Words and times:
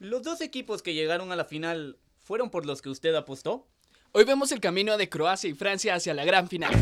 ¿Los 0.00 0.22
dos 0.22 0.40
equipos 0.40 0.80
que 0.80 0.94
llegaron 0.94 1.30
a 1.30 1.36
la 1.36 1.44
final 1.44 1.98
fueron 2.16 2.48
por 2.48 2.64
los 2.64 2.80
que 2.80 2.88
usted 2.88 3.14
apostó? 3.14 3.68
Hoy 4.12 4.24
vemos 4.24 4.50
el 4.50 4.58
camino 4.58 4.96
de 4.96 5.10
Croacia 5.10 5.50
y 5.50 5.52
Francia 5.52 5.94
hacia 5.94 6.14
la 6.14 6.24
gran 6.24 6.48
final. 6.48 6.74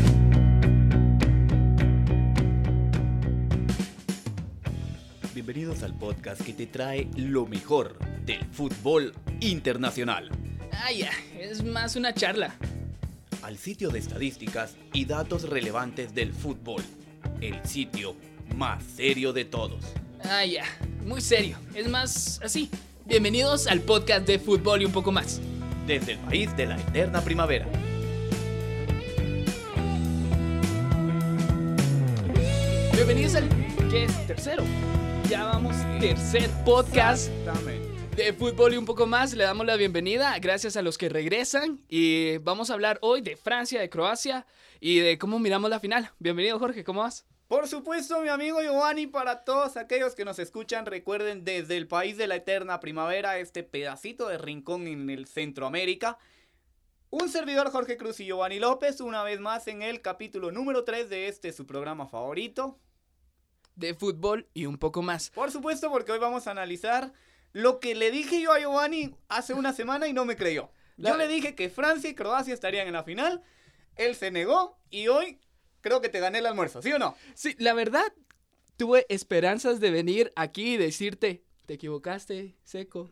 Bienvenidos 5.33 5.83
al 5.83 5.97
podcast 5.99 6.41
que 6.41 6.53
te 6.53 6.65
trae 6.65 7.09
lo 7.17 7.45
mejor 7.45 7.99
del 8.23 8.45
fútbol 8.53 9.13
internacional. 9.41 10.29
Ah, 10.71 10.93
ya, 10.93 11.11
es 11.37 11.61
más 11.61 11.97
una 11.97 12.13
charla. 12.13 12.55
Al 13.41 13.57
sitio 13.57 13.89
de 13.89 13.99
estadísticas 13.99 14.77
y 14.93 15.03
datos 15.03 15.43
relevantes 15.43 16.15
del 16.15 16.31
fútbol. 16.31 16.81
El 17.41 17.65
sitio 17.67 18.15
más 18.55 18.81
serio 18.81 19.33
de 19.33 19.43
todos. 19.43 19.83
Ah, 20.23 20.45
ya, 20.45 20.63
muy 21.03 21.19
serio. 21.19 21.57
Es 21.75 21.89
más 21.89 22.39
así. 22.41 22.69
Bienvenidos 23.09 23.65
al 23.65 23.81
podcast 23.81 24.27
de 24.27 24.37
fútbol 24.37 24.83
y 24.83 24.85
un 24.85 24.91
poco 24.91 25.11
más. 25.11 25.41
Desde 25.87 26.11
el 26.11 26.19
país 26.19 26.55
de 26.55 26.67
la 26.67 26.79
eterna 26.79 27.21
primavera. 27.21 27.65
Bienvenidos 32.93 33.33
al 33.33 33.49
¿qué 33.89 34.03
es? 34.03 34.27
tercero. 34.27 34.63
Ya 35.27 35.43
vamos 35.43 35.75
tercer 35.99 36.51
podcast 36.63 37.31
de 38.15 38.31
fútbol 38.33 38.75
y 38.75 38.77
un 38.77 38.85
poco 38.85 39.07
más. 39.07 39.33
Le 39.33 39.43
damos 39.43 39.65
la 39.65 39.75
bienvenida, 39.75 40.37
gracias 40.37 40.77
a 40.77 40.83
los 40.83 40.99
que 40.99 41.09
regresan 41.09 41.79
y 41.89 42.37
vamos 42.37 42.69
a 42.69 42.75
hablar 42.75 42.99
hoy 43.01 43.21
de 43.21 43.35
Francia, 43.37 43.81
de 43.81 43.89
Croacia 43.89 44.45
y 44.79 44.99
de 44.99 45.17
cómo 45.17 45.39
miramos 45.39 45.71
la 45.71 45.79
final. 45.79 46.11
Bienvenido 46.19 46.59
Jorge, 46.59 46.83
¿cómo 46.83 47.01
vas? 47.01 47.25
Por 47.49 47.67
supuesto, 47.67 48.21
mi 48.21 48.29
amigo 48.29 48.61
Giovanni, 48.61 49.07
para 49.07 49.43
todos 49.43 49.75
aquellos 49.75 50.13
que 50.13 50.23
nos 50.23 50.37
escuchan, 50.37 50.85
recuerden 50.85 51.43
desde 51.43 51.77
el 51.77 51.87
país 51.87 52.15
de 52.15 52.27
la 52.27 52.35
eterna 52.35 52.79
primavera, 52.79 53.39
este 53.39 53.63
pedacito 53.63 54.27
de 54.27 54.37
rincón 54.37 54.85
en 54.85 55.09
el 55.09 55.25
Centroamérica. 55.25 56.19
Un 57.09 57.27
servidor 57.27 57.71
Jorge 57.71 57.97
Cruz 57.97 58.19
y 58.19 58.27
Giovanni 58.27 58.59
López, 58.59 59.01
una 59.01 59.23
vez 59.23 59.39
más 59.39 59.67
en 59.67 59.81
el 59.81 60.01
capítulo 60.01 60.51
número 60.51 60.83
3 60.83 61.09
de 61.09 61.27
este 61.27 61.51
su 61.51 61.65
programa 61.65 62.05
favorito. 62.05 62.77
De 63.73 63.95
fútbol 63.95 64.47
y 64.53 64.67
un 64.67 64.77
poco 64.77 65.01
más. 65.01 65.31
Por 65.31 65.49
supuesto, 65.49 65.89
porque 65.89 66.11
hoy 66.11 66.19
vamos 66.19 66.45
a 66.45 66.51
analizar 66.51 67.13
lo 67.51 67.79
que 67.79 67.95
le 67.95 68.11
dije 68.11 68.39
yo 68.39 68.53
a 68.53 68.59
Giovanni 68.59 69.15
hace 69.27 69.55
una 69.55 69.73
semana 69.73 70.07
y 70.07 70.13
no 70.13 70.23
me 70.23 70.35
creyó. 70.35 70.69
Yo 70.97 71.17
le 71.17 71.27
dije 71.27 71.55
que 71.55 71.71
Francia 71.71 72.11
y 72.11 72.13
Croacia 72.13 72.53
estarían 72.53 72.85
en 72.85 72.93
la 72.93 73.03
final, 73.03 73.41
él 73.95 74.15
se 74.15 74.29
negó 74.29 74.77
y 74.91 75.07
hoy 75.07 75.39
creo 75.81 76.01
que 76.01 76.09
te 76.09 76.19
gané 76.19 76.39
el 76.39 76.45
almuerzo, 76.45 76.81
¿sí 76.81 76.91
o 76.93 76.99
no? 76.99 77.15
Sí, 77.33 77.55
la 77.59 77.73
verdad, 77.73 78.11
tuve 78.77 79.05
esperanzas 79.09 79.79
de 79.79 79.91
venir 79.91 80.31
aquí 80.35 80.73
y 80.73 80.77
decirte, 80.77 81.43
te 81.65 81.75
equivocaste, 81.75 82.55
seco. 82.63 83.11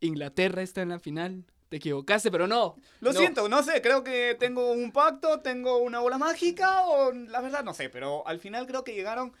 Inglaterra 0.00 0.62
está 0.62 0.82
en 0.82 0.88
la 0.90 0.98
final. 0.98 1.44
Te 1.68 1.76
equivocaste, 1.76 2.30
pero 2.32 2.46
no. 2.48 2.74
Lo 3.00 3.12
no. 3.12 3.18
siento, 3.18 3.48
no 3.48 3.62
sé, 3.62 3.80
creo 3.80 4.02
que 4.02 4.36
tengo 4.40 4.72
un 4.72 4.90
pacto, 4.90 5.40
tengo 5.40 5.78
una 5.78 6.00
bola 6.00 6.18
mágica 6.18 6.82
o 6.86 7.12
la 7.12 7.40
verdad 7.40 7.62
no 7.62 7.74
sé, 7.74 7.88
pero 7.88 8.26
al 8.26 8.40
final 8.40 8.66
creo 8.66 8.82
que 8.82 8.94
llegaron 8.94 9.32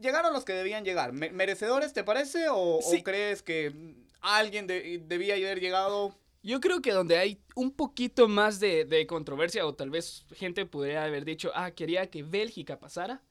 llegaron 0.00 0.32
los 0.32 0.44
que 0.44 0.54
debían 0.54 0.84
llegar. 0.84 1.12
Me- 1.12 1.30
¿Merecedores 1.30 1.92
te 1.92 2.02
parece 2.02 2.48
o, 2.48 2.56
o 2.78 3.02
crees 3.04 3.42
que 3.42 3.94
alguien 4.20 4.66
de- 4.66 4.98
debía 5.06 5.34
haber 5.34 5.60
llegado? 5.60 6.16
Yo 6.42 6.60
creo 6.60 6.80
que 6.80 6.92
donde 6.92 7.18
hay 7.18 7.42
un 7.54 7.70
poquito 7.70 8.26
más 8.28 8.60
de, 8.60 8.84
de 8.86 9.06
controversia 9.06 9.66
o 9.66 9.74
tal 9.74 9.90
vez 9.90 10.24
gente 10.32 10.64
podría 10.64 11.04
haber 11.04 11.24
dicho, 11.24 11.50
ah, 11.54 11.72
quería 11.72 12.10
que 12.10 12.22
Bélgica 12.22 12.78
pasara, 12.78 13.22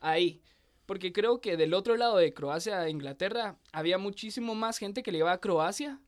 ahí. 0.00 0.42
Porque 0.86 1.12
creo 1.12 1.40
que 1.40 1.56
del 1.56 1.74
otro 1.74 1.96
lado 1.96 2.18
de 2.18 2.34
Croacia 2.34 2.80
a 2.80 2.88
Inglaterra 2.88 3.58
había 3.72 3.98
muchísimo 3.98 4.54
más 4.54 4.78
gente 4.78 5.02
que 5.02 5.12
le 5.12 5.18
iba 5.18 5.32
a 5.32 5.40
Croacia 5.40 6.00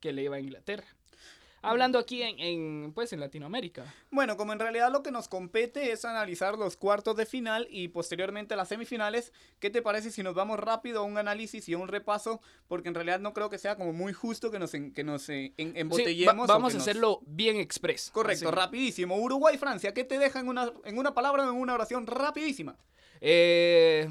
que 0.00 0.12
le 0.12 0.22
iba 0.22 0.36
a 0.36 0.40
Inglaterra. 0.40 0.86
Hablando 1.62 1.98
aquí 1.98 2.22
en, 2.22 2.38
en, 2.38 2.92
pues 2.94 3.12
en 3.12 3.20
Latinoamérica. 3.20 3.92
Bueno, 4.10 4.36
como 4.38 4.52
en 4.54 4.58
realidad 4.58 4.90
lo 4.90 5.02
que 5.02 5.10
nos 5.10 5.28
compete 5.28 5.92
es 5.92 6.04
analizar 6.06 6.56
los 6.56 6.76
cuartos 6.76 7.16
de 7.16 7.26
final 7.26 7.66
y 7.70 7.88
posteriormente 7.88 8.56
las 8.56 8.68
semifinales, 8.68 9.32
¿qué 9.58 9.68
te 9.68 9.82
parece 9.82 10.10
si 10.10 10.22
nos 10.22 10.34
vamos 10.34 10.58
rápido 10.58 11.00
a 11.00 11.02
un 11.04 11.18
análisis 11.18 11.68
y 11.68 11.74
a 11.74 11.78
un 11.78 11.88
repaso? 11.88 12.40
Porque 12.66 12.88
en 12.88 12.94
realidad 12.94 13.20
no 13.20 13.34
creo 13.34 13.50
que 13.50 13.58
sea 13.58 13.76
como 13.76 13.92
muy 13.92 14.12
justo 14.14 14.50
que 14.50 14.58
nos, 14.58 14.72
en- 14.72 14.92
que 14.94 15.04
nos 15.04 15.28
eh, 15.28 15.52
en- 15.58 15.68
Sí, 15.68 15.74
va- 15.74 15.80
embotellemos. 15.80 16.48
vamos 16.48 16.72
a 16.72 16.78
nos- 16.78 16.82
hacerlo 16.82 17.20
bien 17.26 17.56
express. 17.56 18.10
Correcto, 18.10 18.48
Así. 18.48 18.56
rapidísimo. 18.56 19.16
Uruguay-Francia, 19.18 19.92
¿qué 19.92 20.04
te 20.04 20.18
deja 20.18 20.40
en 20.40 20.48
una, 20.48 20.72
en 20.84 20.96
una 20.98 21.12
palabra 21.12 21.46
o 21.46 21.50
en 21.52 21.56
una 21.60 21.74
oración 21.74 22.06
rapidísima? 22.06 22.76
Eh, 23.20 24.08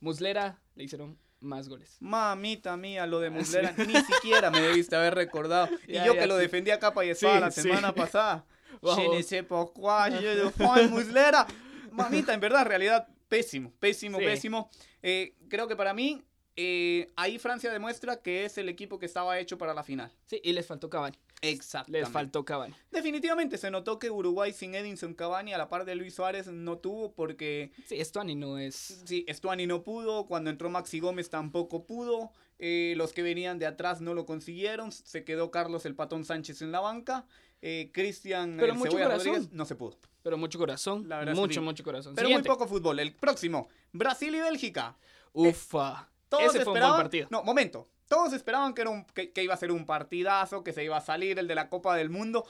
Muslera 0.00 0.60
le 0.76 0.84
hicieron 0.84 1.18
más 1.44 1.68
goles. 1.68 1.96
Mamita 2.00 2.76
mía, 2.76 3.06
lo 3.06 3.20
de 3.20 3.30
Muslera 3.30 3.74
ni 3.76 3.94
siquiera 3.96 4.50
me 4.50 4.60
debiste 4.60 4.96
haber 4.96 5.14
recordado. 5.14 5.68
Y 5.88 5.92
Ya, 5.94 6.06
yo 6.06 6.14
ya, 6.14 6.20
que 6.20 6.26
lo 6.26 6.36
defendí 6.36 6.70
a 6.70 6.78
capa 6.78 7.04
y 7.04 7.10
espada 7.10 7.34
Sí, 7.36 7.40
la 7.40 7.50
sí. 7.50 7.60
semana 7.62 7.94
pasada. 7.94 8.44
Je 8.82 9.08
ne 9.08 9.22
sais 9.22 9.42
pourquoi, 9.44 10.10
je 10.10 10.88
Muslera. 10.88 11.46
Mamita, 11.92 12.34
en 12.34 12.40
verdad, 12.40 12.62
en 12.62 12.68
realidad, 12.68 13.08
pésimo, 13.28 13.72
pésimo, 13.78 14.18
pésimo. 14.18 14.68
Eh, 15.02 15.34
creo 15.48 15.68
que 15.68 15.76
para 15.76 15.94
mí, 15.94 16.22
eh, 16.56 17.12
ahí 17.16 17.38
Francia 17.38 17.70
demuestra 17.72 18.16
que 18.20 18.44
es 18.44 18.58
el 18.58 18.68
equipo 18.68 18.98
que 18.98 19.06
estaba 19.06 19.38
hecho 19.38 19.56
para 19.58 19.74
la 19.74 19.84
final. 19.84 20.10
Sí, 20.26 20.40
y 20.42 20.52
les 20.52 20.66
faltó 20.66 20.90
Cavani. 20.90 21.16
Exacto. 21.50 21.92
Les 21.92 22.08
faltó 22.08 22.44
Cavani. 22.44 22.74
Definitivamente 22.90 23.58
se 23.58 23.70
notó 23.70 23.98
que 23.98 24.10
Uruguay 24.10 24.52
sin 24.52 24.74
Edinson 24.74 25.14
Cavani 25.14 25.52
a 25.52 25.58
la 25.58 25.68
par 25.68 25.84
de 25.84 25.94
Luis 25.94 26.14
Suárez 26.14 26.48
no 26.48 26.78
tuvo 26.78 27.12
porque 27.12 27.72
Sí, 27.86 28.02
Stuani 28.04 28.34
no 28.34 28.58
es... 28.58 29.02
Sí, 29.04 29.24
Stuani 29.28 29.66
no 29.66 29.82
pudo, 29.82 30.26
cuando 30.26 30.50
entró 30.50 30.70
Maxi 30.70 31.00
Gómez 31.00 31.30
tampoco 31.30 31.86
pudo, 31.86 32.32
eh, 32.58 32.94
los 32.96 33.12
que 33.12 33.22
venían 33.22 33.58
de 33.58 33.66
atrás 33.66 34.00
no 34.00 34.14
lo 34.14 34.26
consiguieron, 34.26 34.92
se 34.92 35.24
quedó 35.24 35.50
Carlos 35.50 35.86
el 35.86 35.94
Patón 35.94 36.24
Sánchez 36.24 36.62
en 36.62 36.72
la 36.72 36.80
banca, 36.80 37.26
eh, 37.62 37.90
Cristian 37.92 38.56
Pero 38.58 38.72
el 38.72 38.78
mucho 38.78 38.90
Cebolla 38.92 39.04
corazón. 39.06 39.26
Rodríguez 39.26 39.52
no 39.52 39.64
se 39.64 39.74
pudo. 39.74 39.98
Pero 40.22 40.38
mucho 40.38 40.58
corazón. 40.58 41.08
La 41.08 41.18
verdad 41.18 41.32
es 41.32 41.38
que 41.38 41.40
mucho, 41.42 41.60
sí. 41.60 41.64
mucho 41.64 41.84
corazón. 41.84 42.14
Pero 42.14 42.28
Siguiente. 42.28 42.48
muy 42.48 42.56
poco 42.56 42.68
fútbol. 42.68 42.98
El 42.98 43.14
próximo, 43.14 43.68
Brasil 43.92 44.34
y 44.34 44.40
Bélgica. 44.40 44.96
Ufa. 45.32 46.08
Todos 46.28 46.44
Ese 46.54 46.64
fue 46.64 46.72
un 46.72 46.80
buen 46.80 46.92
partido. 46.92 47.28
no, 47.30 47.42
momento, 47.42 47.88
todos 48.08 48.32
esperaban 48.32 48.74
que, 48.74 48.82
era 48.82 48.90
un, 48.90 49.04
que, 49.06 49.32
que 49.32 49.42
iba 49.42 49.54
a 49.54 49.58
ser 49.58 49.72
un 49.72 49.86
partidazo, 49.86 50.62
que 50.64 50.72
se 50.72 50.84
iba 50.84 50.96
a 50.96 51.00
salir 51.00 51.38
el 51.38 51.48
de 51.48 51.54
la 51.54 51.68
Copa 51.68 51.96
del 51.96 52.10
Mundo. 52.10 52.46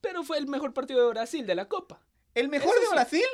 Pero 0.00 0.22
fue 0.22 0.38
el 0.38 0.46
mejor 0.46 0.72
partido 0.72 1.02
de 1.04 1.10
Brasil 1.10 1.46
de 1.46 1.54
la 1.54 1.68
Copa. 1.68 2.00
El 2.34 2.48
mejor 2.48 2.70
Eso 2.70 2.80
de 2.80 2.86
sí. 2.86 2.92
Brasil, 2.92 3.26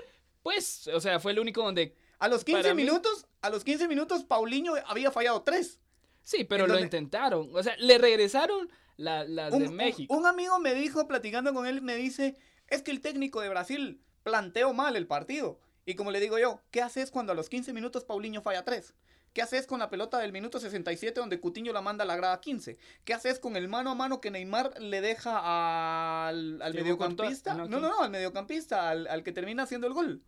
Pues, 0.43 0.89
o 0.89 1.01
sea, 1.01 1.21
fue 1.21 1.33
el 1.33 1.39
único 1.39 1.63
donde... 1.63 1.95
a 2.19 2.29
los 2.29 2.45
15 2.45 2.63
Para 2.63 2.75
mí- 2.75 2.85
minutos, 2.85 3.27
a 3.41 3.51
los 3.51 3.65
15 3.65 3.89
minutos, 3.89 4.25
Paulinho 4.25 4.75
había 4.87 5.11
fallado 5.11 5.43
tres. 5.43 5.81
Sí, 6.23 6.45
pero 6.45 6.67
lo 6.67 6.79
intentaron. 6.79 7.51
O 7.55 7.63
sea, 7.63 7.77
le 7.79 7.99
regresaron 7.99 8.71
la- 8.97 9.25
las 9.25 9.51
de 9.51 9.57
un, 9.57 9.63
un- 9.69 9.75
México. 9.77 10.15
un 10.15 10.27
amigo 10.27 10.59
me 10.61 10.75
dijo, 10.75 11.07
platicando 11.09 11.53
con 11.53 11.67
él, 11.67 11.83
me 11.83 11.97
dice, 11.97 12.37
es 12.69 12.83
que 12.83 12.91
el 12.93 13.01
técnico 13.01 13.41
de 13.41 13.49
Brasil 13.49 14.01
planteó 14.23 14.73
mal 14.73 14.95
el 14.97 15.07
partido. 15.07 15.59
Y 15.85 15.95
como 15.97 16.13
le 16.13 16.21
digo 16.21 16.39
yo, 16.39 16.61
¿qué 16.71 16.81
haces 16.81 17.11
cuando 17.11 17.33
a 17.33 17.35
los 17.35 17.49
15 17.49 17.73
minutos 17.73 18.05
Paulinho 18.05 18.41
falla 18.41 18.65
3? 18.65 18.95
¿Qué 19.33 19.41
haces 19.43 19.67
con 19.67 19.79
la 19.79 19.89
pelota 19.89 20.19
del 20.19 20.31
minuto 20.33 20.61
67 20.61 21.19
donde 21.19 21.41
Cutiño 21.41 21.73
la 21.73 21.81
manda 21.81 22.05
a 22.05 22.07
la 22.07 22.17
grada 22.17 22.41
15? 22.41 22.77
¿Qué 23.05 23.15
haces 23.15 23.39
con 23.39 23.57
el 23.57 23.67
mano 23.69 23.91
a 23.91 23.95
mano 23.95 24.21
que 24.21 24.31
Neymar 24.31 24.79
le 24.81 25.01
deja 25.01 26.29
al, 26.29 26.59
mediocampista? 26.75 27.53
Courtois, 27.53 27.71
No, 27.71 27.81
no, 27.81 27.89
no, 27.89 28.03
al 28.03 28.11
mediocampista, 28.11 28.91
al, 28.91 29.07
al 29.07 29.23
que 29.23 29.33
termina 29.33 29.63
haciendo 29.63 29.87
el 29.87 29.95
gol. 29.95 30.23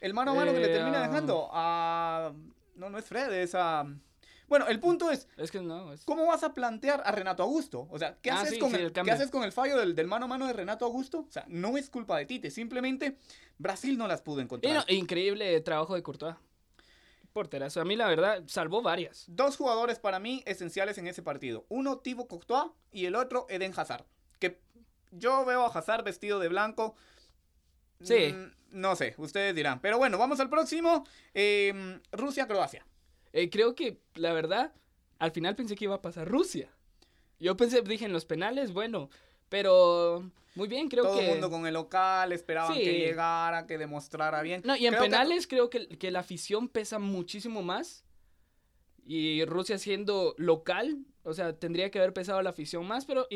El 0.00 0.12
mano 0.14 0.32
a 0.32 0.34
mano 0.34 0.52
que 0.52 0.60
le 0.60 0.66
Eh, 0.70 0.74
termina 0.76 1.02
ah. 1.02 1.08
dejando 1.08 1.48
a... 1.52 2.32
No, 2.76 2.90
no 2.90 2.98
es 2.98 3.04
Fred, 3.06 3.32
es 3.32 3.54
a... 3.54 3.86
Bueno, 4.46 4.66
el 4.68 4.80
punto 4.80 5.10
es, 5.10 5.28
Es 5.36 5.50
que 5.50 5.60
no, 5.60 5.92
es... 5.92 6.04
¿Cómo 6.04 6.24
vas 6.26 6.42
a 6.42 6.54
plantear 6.54 7.02
a 7.04 7.12
Renato 7.12 7.42
Augusto? 7.42 7.86
O 7.90 7.98
sea, 7.98 8.16
¿qué, 8.22 8.30
Ah, 8.30 8.40
haces, 8.40 8.54
sí, 8.54 8.58
con 8.58 8.70
sí, 8.70 8.76
el, 8.76 8.82
el 8.84 8.92
¿qué 8.92 9.10
haces 9.10 9.30
con 9.30 9.42
el 9.42 9.52
fallo 9.52 9.76
del, 9.78 9.94
del 9.94 10.06
mano 10.06 10.24
a 10.26 10.28
mano 10.28 10.46
de 10.46 10.52
Renato 10.54 10.84
Augusto? 10.86 11.26
O 11.28 11.30
sea, 11.30 11.44
no 11.48 11.76
es 11.76 11.90
culpa 11.90 12.16
de 12.18 12.24
Tite, 12.26 12.50
simplemente 12.50 13.18
Brasil 13.58 13.98
no 13.98 14.06
las 14.06 14.22
pudo 14.22 14.40
Y 14.40 14.44
encontrar. 14.44 14.74
no, 14.74 14.84
increíble 14.88 15.60
trabajo 15.60 15.94
de 15.94 16.02
Courtois. 16.02 16.36
Porterazo. 17.38 17.80
A 17.80 17.84
mí, 17.84 17.94
la 17.94 18.08
verdad, 18.08 18.42
salvó 18.46 18.82
varias. 18.82 19.24
Dos 19.28 19.56
jugadores 19.56 20.00
para 20.00 20.18
mí 20.18 20.42
esenciales 20.44 20.98
en 20.98 21.06
ese 21.06 21.22
partido. 21.22 21.66
Uno, 21.68 21.98
Thibaut 21.98 22.28
Courtois, 22.28 22.72
y 22.90 23.06
el 23.06 23.14
otro, 23.14 23.46
Eden 23.48 23.72
Hazard. 23.76 24.04
Que 24.40 24.58
yo 25.12 25.44
veo 25.44 25.62
a 25.64 25.68
Hazard 25.68 26.02
vestido 26.02 26.40
de 26.40 26.48
blanco. 26.48 26.96
Sí. 28.02 28.32
Mm, 28.32 28.80
no 28.80 28.96
sé, 28.96 29.14
ustedes 29.18 29.54
dirán. 29.54 29.80
Pero 29.80 29.98
bueno, 29.98 30.18
vamos 30.18 30.40
al 30.40 30.50
próximo. 30.50 31.06
Eh, 31.32 32.00
Rusia-Croacia. 32.10 32.84
Eh, 33.32 33.50
creo 33.50 33.76
que, 33.76 34.00
la 34.16 34.32
verdad, 34.32 34.72
al 35.20 35.30
final 35.30 35.54
pensé 35.54 35.76
que 35.76 35.84
iba 35.84 35.94
a 35.94 36.02
pasar 36.02 36.28
Rusia. 36.28 36.74
Yo 37.38 37.56
pensé, 37.56 37.82
dije, 37.82 38.04
en 38.04 38.12
los 38.12 38.24
penales, 38.24 38.72
bueno, 38.72 39.10
pero 39.48 40.28
muy 40.58 40.66
bien, 40.68 40.88
creo 40.88 41.04
Todo 41.04 41.16
que... 41.18 41.24
el 41.24 41.30
mundo 41.30 41.50
con 41.50 41.66
el 41.68 41.74
local, 41.74 42.32
esperaban 42.32 42.74
Sí. 42.76 42.82
que 42.82 42.98
llegara, 42.98 43.66
que 43.68 43.78
demostrara 43.78 44.42
bien. 44.42 44.60
No, 44.64 44.74
y 44.76 44.86
en 44.86 44.92
Creo 44.92 45.04
que- 45.04 45.10
penales 45.10 45.46
creo 45.46 45.70
que, 45.70 45.86
que 45.88 46.10
la 46.10 46.18
afición 46.18 46.68
pesa 46.68 46.98
muchísimo 46.98 47.62
más. 47.62 48.04
Y 49.10 49.42
Rusia 49.46 49.78
siendo 49.78 50.34
local, 50.36 50.98
o 51.22 51.32
sea, 51.32 51.54
tendría 51.54 51.90
que 51.90 51.98
haber 51.98 52.12
pesado 52.12 52.42
la 52.42 52.50
afición 52.50 52.86
más, 52.86 53.06
pero 53.06 53.26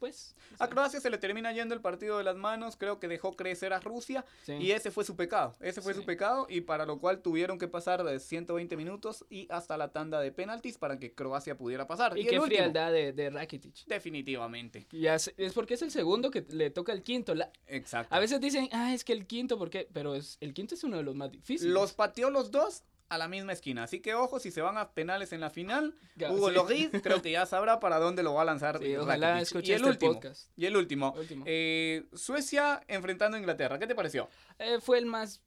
pues... 0.00 0.34
A 0.58 0.68
Croacia 0.68 0.98
se 0.98 1.10
le 1.10 1.18
termina 1.18 1.52
yendo 1.52 1.76
el 1.76 1.80
partido 1.80 2.18
de 2.18 2.24
las 2.24 2.34
manos, 2.34 2.74
creo 2.76 2.98
que 2.98 3.06
dejó 3.06 3.36
crecer 3.36 3.72
a 3.72 3.78
Rusia 3.78 4.24
y 4.48 4.72
ese 4.72 4.90
fue 4.90 5.04
su 5.04 5.14
pecado, 5.14 5.54
ese 5.60 5.80
fue 5.80 5.94
su 5.94 6.04
pecado 6.04 6.48
y 6.48 6.62
para 6.62 6.86
lo 6.86 6.98
cual 6.98 7.22
tuvieron 7.22 7.56
que 7.56 7.68
pasar 7.68 8.02
de 8.02 8.18
120 8.18 8.76
minutos 8.76 9.24
y 9.30 9.46
hasta 9.48 9.76
la 9.76 9.92
tanda 9.92 10.20
de 10.20 10.32
penaltis 10.32 10.76
para 10.76 10.98
que 10.98 11.14
Croacia 11.14 11.56
pudiera 11.56 11.86
pasar. 11.86 12.18
Y, 12.18 12.26
qué 12.26 12.40
frialdad 12.40 12.90
de, 12.90 13.12
de, 13.12 13.30
Rakitic. 13.30 13.86
Definitivamente. 13.86 14.88
Ya 14.90 15.14
es, 15.14 15.32
porque 15.54 15.74
es 15.74 15.82
el 15.82 15.92
segundo 15.92 16.32
que 16.32 16.44
le 16.48 16.70
toca 16.70 16.92
el 16.92 17.04
quinto. 17.04 17.32
Exacto. 17.68 18.12
A 18.12 18.18
veces 18.18 18.40
dicen, 18.40 18.68
ah, 18.72 18.92
es 18.92 19.04
que 19.04 19.12
el 19.12 19.28
quinto, 19.28 19.56
¿por 19.56 19.70
qué? 19.70 19.88
Pero 19.92 20.16
es, 20.16 20.36
el 20.40 20.52
quinto 20.52 20.74
es 20.74 20.82
uno 20.82 20.96
de 20.96 21.04
los 21.04 21.14
más 21.14 21.30
difíciles. 21.30 21.72
Los 21.72 21.92
pateó 21.92 22.28
los 22.28 22.50
dos 22.50 22.82
a 23.12 23.18
la 23.18 23.28
misma 23.28 23.52
esquina. 23.52 23.82
Así 23.82 24.00
que 24.00 24.14
ojo, 24.14 24.40
si 24.40 24.50
se 24.50 24.62
van 24.62 24.78
a 24.78 24.92
penales 24.92 25.34
en 25.34 25.40
la 25.40 25.50
final, 25.50 25.94
Hugo 26.30 26.66
sí. 26.66 26.88
creo 27.02 27.20
que 27.20 27.30
ya 27.30 27.44
sabrá 27.44 27.78
para 27.78 27.98
dónde 27.98 28.22
lo 28.22 28.32
va 28.32 28.42
a 28.42 28.44
lanzar. 28.46 28.78
Sí, 28.82 28.96
ojalá 28.96 29.34
y 29.36 29.36
el 29.36 29.42
este 29.42 29.86
último, 29.86 30.20
Y 30.56 30.64
el 30.64 30.76
último. 30.76 31.14
Eh, 31.44 32.06
Suecia 32.14 32.82
enfrentando 32.88 33.36
a 33.36 33.40
Inglaterra. 33.40 33.78
¿Qué 33.78 33.86
te 33.86 33.94
pareció? 33.94 34.28
Eh, 34.58 34.78
fue 34.80 34.98
el 34.98 35.04
más 35.04 35.42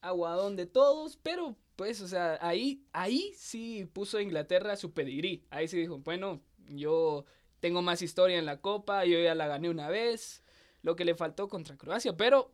aguadón 0.00 0.54
de 0.54 0.66
todos, 0.66 1.16
pero 1.16 1.56
pues, 1.74 2.00
o 2.00 2.08
sea, 2.08 2.38
ahí, 2.40 2.84
ahí 2.92 3.32
sí 3.36 3.88
puso 3.92 4.20
Inglaterra 4.20 4.76
su 4.76 4.92
pedigrí. 4.92 5.44
Ahí 5.50 5.66
sí 5.66 5.76
dijo, 5.76 5.98
bueno, 5.98 6.40
yo 6.68 7.24
tengo 7.58 7.82
más 7.82 8.00
historia 8.00 8.38
en 8.38 8.46
la 8.46 8.60
Copa, 8.60 9.04
yo 9.04 9.18
ya 9.20 9.34
la 9.34 9.48
gané 9.48 9.68
una 9.68 9.88
vez, 9.88 10.44
lo 10.82 10.94
que 10.94 11.04
le 11.04 11.16
faltó 11.16 11.48
contra 11.48 11.76
Croacia, 11.76 12.16
pero 12.16 12.52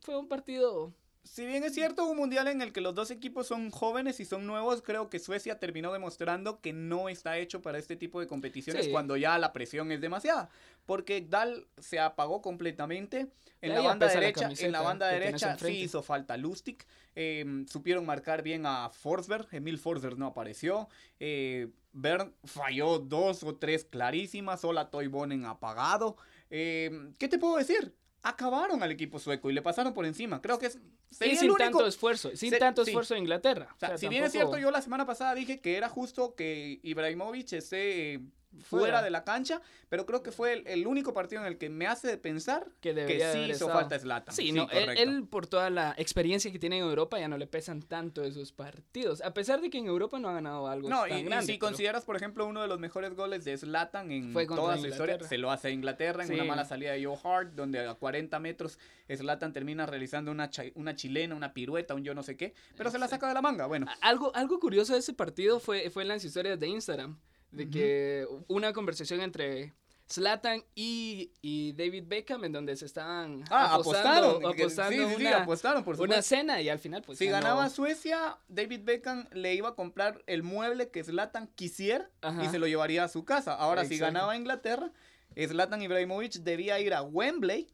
fue 0.00 0.16
un 0.16 0.26
partido 0.26 0.94
si 1.22 1.46
bien 1.46 1.62
es 1.64 1.74
cierto, 1.74 2.06
un 2.06 2.16
mundial 2.16 2.48
en 2.48 2.62
el 2.62 2.72
que 2.72 2.80
los 2.80 2.94
dos 2.94 3.10
equipos 3.10 3.46
son 3.46 3.70
jóvenes 3.70 4.20
y 4.20 4.24
son 4.24 4.46
nuevos, 4.46 4.82
creo 4.82 5.10
que 5.10 5.18
Suecia 5.18 5.58
terminó 5.58 5.92
demostrando 5.92 6.60
que 6.60 6.72
no 6.72 7.08
está 7.08 7.36
hecho 7.36 7.60
para 7.60 7.78
este 7.78 7.94
tipo 7.94 8.20
de 8.20 8.26
competiciones 8.26 8.88
cuando 8.88 9.16
ya 9.16 9.38
la 9.38 9.52
presión 9.52 9.92
es 9.92 10.00
demasiada. 10.00 10.48
Porque 10.86 11.20
Dal 11.20 11.66
se 11.78 12.00
apagó 12.00 12.40
completamente. 12.40 13.28
En 13.60 13.74
la 13.74 13.82
banda 13.82 14.08
derecha, 14.08 14.50
en 14.58 14.72
la 14.72 14.80
banda 14.80 15.08
derecha 15.08 15.56
sí 15.58 15.82
hizo 15.82 16.02
falta 16.02 16.36
Lustig. 16.36 16.84
Em, 17.14 17.66
supieron 17.66 18.06
marcar 18.06 18.42
bien 18.42 18.64
a 18.64 18.88
Forsberg. 18.88 19.46
Emil 19.52 19.78
Forsberg 19.78 20.18
no 20.18 20.26
apareció. 20.26 20.88
Eh, 21.18 21.68
Bern 21.92 22.34
falló 22.44 22.98
dos 22.98 23.42
o 23.42 23.56
tres 23.56 23.84
clarísimas. 23.84 24.62
Sola 24.62 24.90
Toivonen 24.90 25.44
apagado. 25.44 26.16
Em, 26.48 27.12
¿Qué 27.18 27.28
te 27.28 27.38
puedo 27.38 27.56
decir? 27.56 27.94
Acabaron 28.22 28.82
al 28.82 28.90
equipo 28.90 29.18
sueco 29.18 29.50
y 29.50 29.52
le 29.52 29.62
pasaron 29.62 29.94
por 29.94 30.04
encima. 30.06 30.42
Creo 30.42 30.58
que 30.58 30.66
es 30.66 30.78
sin 31.10 31.54
tanto 31.56 31.86
esfuerzo, 31.86 32.30
sin 32.34 32.56
tanto 32.58 32.82
esfuerzo 32.82 33.14
de 33.14 33.20
Inglaterra. 33.20 33.74
si 33.96 34.08
bien 34.08 34.24
es 34.24 34.32
cierto, 34.32 34.58
yo 34.58 34.70
la 34.70 34.82
semana 34.82 35.06
pasada 35.06 35.34
dije 35.34 35.60
que 35.60 35.76
era 35.76 35.88
justo 35.88 36.34
que 36.34 36.80
Ibrahimovic 36.82 37.52
esté 37.52 38.20
fuera, 38.62 39.02
de 39.02 39.10
la 39.10 39.24
cancha, 39.24 39.60
pero 39.88 40.06
creo 40.06 40.22
que 40.22 40.32
fue 40.32 40.62
el, 40.66 40.86
único 40.86 41.14
partido 41.14 41.42
en 41.42 41.46
el 41.46 41.58
que 41.58 41.68
me 41.68 41.86
hace 41.86 42.16
pensar 42.16 42.66
que, 42.80 42.94
que 42.94 43.32
sí 43.32 43.50
hizo 43.50 43.68
falta 43.68 43.98
Zlatan. 43.98 44.34
Sí, 44.34 44.52
no, 44.52 44.68
él, 44.70 45.26
por 45.28 45.46
toda 45.46 45.70
la 45.70 45.94
experiencia 45.96 46.50
que 46.50 46.58
tiene 46.58 46.78
en 46.78 46.84
Europa 46.84 47.18
ya 47.18 47.28
no 47.28 47.38
le 47.38 47.46
pesan 47.46 47.82
tanto 47.82 48.22
esos 48.24 48.52
partidos, 48.52 49.22
a 49.22 49.32
pesar 49.32 49.60
de 49.60 49.70
que 49.70 49.78
en 49.78 49.86
Europa 49.86 50.18
no 50.18 50.28
ha 50.28 50.32
ganado 50.32 50.66
algo 50.68 50.88
no, 50.88 51.06
tan 51.06 51.42
y, 51.42 51.46
si 51.46 51.58
consideras, 51.58 52.04
por 52.04 52.16
ejemplo, 52.16 52.46
uno 52.46 52.62
de 52.62 52.68
los 52.68 52.78
mejores 52.78 53.14
goles 53.14 53.44
de 53.44 53.56
Zlatan 53.56 54.10
en 54.10 54.32
toda 54.32 54.76
su 54.78 54.86
historia, 54.86 55.18
se 55.20 55.38
lo 55.38 55.50
hace 55.50 55.68
a 55.68 55.70
Inglaterra 55.70 56.24
en 56.24 56.32
una 56.34 56.44
mala 56.44 56.64
salida 56.64 56.92
de 56.92 57.04
Joe 57.04 57.18
Hart, 57.22 57.52
donde 57.54 57.86
a 57.86 57.94
40 57.94 58.38
metros 58.40 58.78
Zlatan 59.08 59.52
termina 59.52 59.86
realizando 59.86 60.30
una, 60.30 60.50
una 60.74 60.94
chilena, 60.94 61.34
una 61.34 61.52
pirueta, 61.52 61.94
un 61.94 62.04
yo 62.04 62.14
no 62.14 62.22
sé 62.22 62.36
qué, 62.36 62.54
pero 62.76 62.90
se 62.90 62.98
la 62.98 63.08
saca 63.08 63.28
de 63.28 63.34
la 63.34 63.42
manga, 63.42 63.66
bueno. 63.66 63.86
Algo, 64.00 64.34
algo 64.34 64.58
curioso 64.58 64.92
de 64.92 65.00
ese 65.00 65.12
partido 65.12 65.60
fue, 65.60 65.90
fue 65.90 66.02
en 66.02 66.08
las 66.08 66.24
historias 66.24 66.58
de 66.58 66.68
Instagram 66.68 67.18
de 67.50 67.68
que 67.68 68.26
una 68.48 68.72
conversación 68.72 69.20
entre 69.20 69.72
Slatan 70.08 70.64
y, 70.74 71.32
y, 71.40 71.72
David 71.72 72.04
Beckham 72.08 72.44
en 72.44 72.52
donde 72.52 72.74
se 72.76 72.86
estaban 72.86 73.44
ah, 73.50 73.74
apostando, 73.74 74.48
apostando 74.48 75.08
una, 75.16 75.42
apostaron 75.42 75.84
por 75.84 76.00
una 76.00 76.20
cena 76.20 76.60
y 76.60 76.68
al 76.68 76.80
final 76.80 77.02
pues 77.02 77.18
si 77.18 77.26
ganaba 77.26 77.68
Suecia 77.70 78.38
David 78.48 78.80
Beckham 78.82 79.28
le 79.32 79.54
iba 79.54 79.68
a 79.68 79.74
comprar 79.74 80.22
el 80.26 80.42
mueble 80.42 80.90
que 80.90 81.04
Slatan 81.04 81.48
quisiera 81.54 82.10
y 82.42 82.48
se 82.48 82.58
lo 82.58 82.66
llevaría 82.66 83.04
a 83.04 83.08
su 83.08 83.24
casa. 83.24 83.54
Ahora 83.54 83.84
si 83.84 83.98
ganaba 83.98 84.36
Inglaterra 84.36 84.92
Zlatan 85.36 85.82
Ibrahimovic 85.82 86.32
debía 86.40 86.80
ir 86.80 86.94
a 86.94 87.02
Wembley 87.02 87.68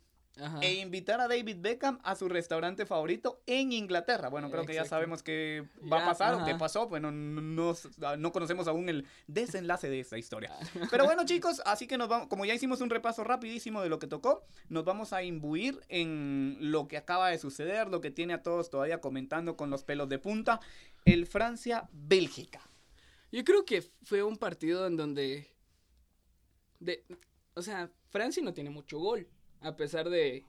e 0.60 0.74
invitar 0.74 1.20
a 1.20 1.28
David 1.28 1.56
Beckham 1.60 1.98
a 2.02 2.14
su 2.14 2.28
restaurante 2.28 2.84
favorito 2.84 3.42
en 3.46 3.72
Inglaterra. 3.72 4.28
Bueno, 4.28 4.50
creo 4.50 4.66
que 4.66 4.74
ya 4.74 4.84
sabemos 4.84 5.22
que 5.22 5.66
va 5.90 6.02
a 6.02 6.06
pasar 6.06 6.34
o 6.34 6.44
qué 6.44 6.54
pasó. 6.54 6.88
Bueno, 6.88 7.10
no, 7.10 7.74
no, 8.18 8.32
conocemos 8.32 8.68
aún 8.68 8.88
el 8.88 9.06
desenlace 9.26 9.88
de 9.88 10.00
esta 10.00 10.18
historia. 10.18 10.54
Pero 10.90 11.04
bueno, 11.04 11.24
chicos, 11.26 11.62
así 11.64 11.86
que 11.86 11.96
nos 11.96 12.08
vamos, 12.08 12.28
como 12.28 12.44
ya 12.44 12.54
hicimos 12.54 12.80
un 12.82 12.90
repaso 12.90 13.24
rapidísimo 13.24 13.80
de 13.82 13.88
lo 13.88 13.98
que 13.98 14.06
tocó, 14.06 14.44
nos 14.68 14.84
vamos 14.84 15.12
a 15.12 15.22
imbuir 15.22 15.80
en 15.88 16.58
lo 16.60 16.86
que 16.86 16.98
acaba 16.98 17.30
de 17.30 17.38
suceder, 17.38 17.88
lo 17.88 18.00
que 18.00 18.10
tiene 18.10 18.34
a 18.34 18.42
todos 18.42 18.68
todavía 18.68 19.00
comentando 19.00 19.56
con 19.56 19.70
los 19.70 19.84
pelos 19.84 20.08
de 20.08 20.18
punta, 20.18 20.60
el 21.06 21.26
Francia-Bélgica. 21.26 22.60
Yo 23.32 23.42
creo 23.44 23.64
que 23.64 23.82
fue 24.02 24.22
un 24.22 24.36
partido 24.36 24.86
en 24.86 24.96
donde... 24.96 25.50
De, 26.78 27.04
o 27.54 27.62
sea, 27.62 27.90
Francia 28.10 28.42
no 28.42 28.52
tiene 28.52 28.68
mucho 28.68 28.98
gol 28.98 29.26
a 29.60 29.76
pesar 29.76 30.10
de, 30.10 30.44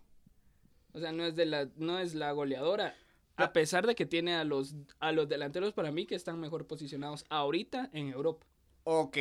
o 0.94 1.00
sea, 1.00 1.12
no 1.12 1.26
es 1.26 1.36
de 1.36 1.46
la, 1.46 1.70
no 1.76 2.00
es 2.00 2.16
la 2.16 2.32
goleadora, 2.32 2.96
a 3.36 3.54
pesar 3.54 3.86
de 3.86 3.96
que 3.96 4.06
tiene 4.06 4.36
a 4.36 4.44
los, 4.44 4.76
a 5.00 5.12
los 5.12 5.30
delanteros 5.30 5.74
para 5.74 5.92
mí 5.92 6.06
que 6.06 6.16
están 6.16 6.40
mejor 6.40 6.66
posicionados 6.68 7.26
ahorita 7.30 7.90
en 7.94 8.10
Europa. 8.10 8.46
Ok, 8.84 9.18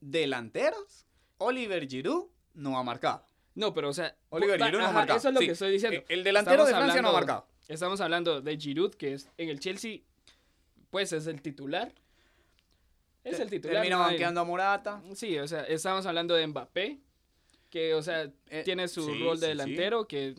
delanteros, 0.00 1.06
Oliver 1.38 1.86
Giroud 1.88 2.26
no 2.54 2.78
ha 2.78 2.82
marcado. 2.82 3.24
No, 3.54 3.74
pero 3.74 3.90
o 3.90 3.92
sea, 3.92 4.16
Oliver 4.30 4.62
Giroud 4.62 4.80
no 4.80 4.88
ha 4.88 4.92
marcado. 4.92 5.18
Eso 5.18 5.28
es 5.28 5.34
lo 5.34 5.40
que 5.40 5.50
estoy 5.50 5.72
diciendo. 5.72 6.02
El 6.08 6.24
delantero 6.24 6.64
de 6.64 6.72
Francia 6.72 7.02
no 7.02 7.10
ha 7.10 7.12
marcado. 7.12 7.46
Estamos 7.68 8.00
hablando 8.00 8.40
de 8.40 8.56
Giroud 8.56 8.94
que 8.94 9.14
es 9.14 9.30
en 9.36 9.48
el 9.48 9.60
Chelsea, 9.60 10.00
pues 10.90 11.12
es 11.12 11.26
el 11.26 11.42
titular. 11.42 11.92
Es 13.24 13.38
el 13.38 13.48
titular. 13.48 13.76
Termina 13.76 13.98
banqueando 13.98 14.40
a 14.40 14.44
Morata. 14.44 15.02
Sí, 15.14 15.38
o 15.38 15.46
sea, 15.46 15.62
estamos 15.62 16.04
hablando 16.06 16.34
de 16.34 16.46
Mbappé, 16.46 16.98
que, 17.72 17.94
o 17.94 18.02
sea, 18.02 18.30
eh, 18.50 18.62
tiene 18.64 18.86
su 18.86 19.08
rol 19.14 19.40
de 19.40 19.48
delantero, 19.48 20.06
que 20.06 20.34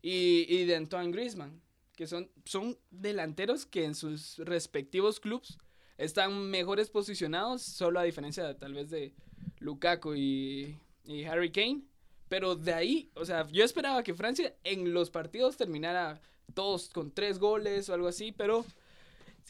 y, 0.00 0.46
y 0.48 0.64
de 0.64 0.76
Antoine 0.76 1.10
Griezmann, 1.10 1.60
que 1.96 2.06
son, 2.06 2.30
son 2.44 2.78
delanteros 2.90 3.66
que 3.66 3.84
en 3.84 3.96
sus 3.96 4.38
respectivos 4.38 5.18
clubes 5.18 5.58
están 5.96 6.48
mejores 6.50 6.88
posicionados, 6.88 7.62
solo 7.62 7.98
a 7.98 8.04
diferencia 8.04 8.56
tal 8.56 8.74
vez 8.74 8.90
de 8.90 9.12
Lukaku 9.58 10.14
y, 10.14 10.78
y 11.04 11.24
Harry 11.24 11.50
Kane. 11.50 11.82
Pero 12.28 12.54
de 12.54 12.74
ahí, 12.74 13.10
o 13.14 13.24
sea, 13.24 13.48
yo 13.48 13.64
esperaba 13.64 14.04
que 14.04 14.14
Francia 14.14 14.54
en 14.62 14.94
los 14.94 15.10
partidos 15.10 15.56
terminara 15.56 16.20
todos 16.54 16.90
con 16.90 17.10
tres 17.10 17.40
goles 17.40 17.88
o 17.88 17.94
algo 17.94 18.06
así, 18.06 18.30
pero 18.30 18.64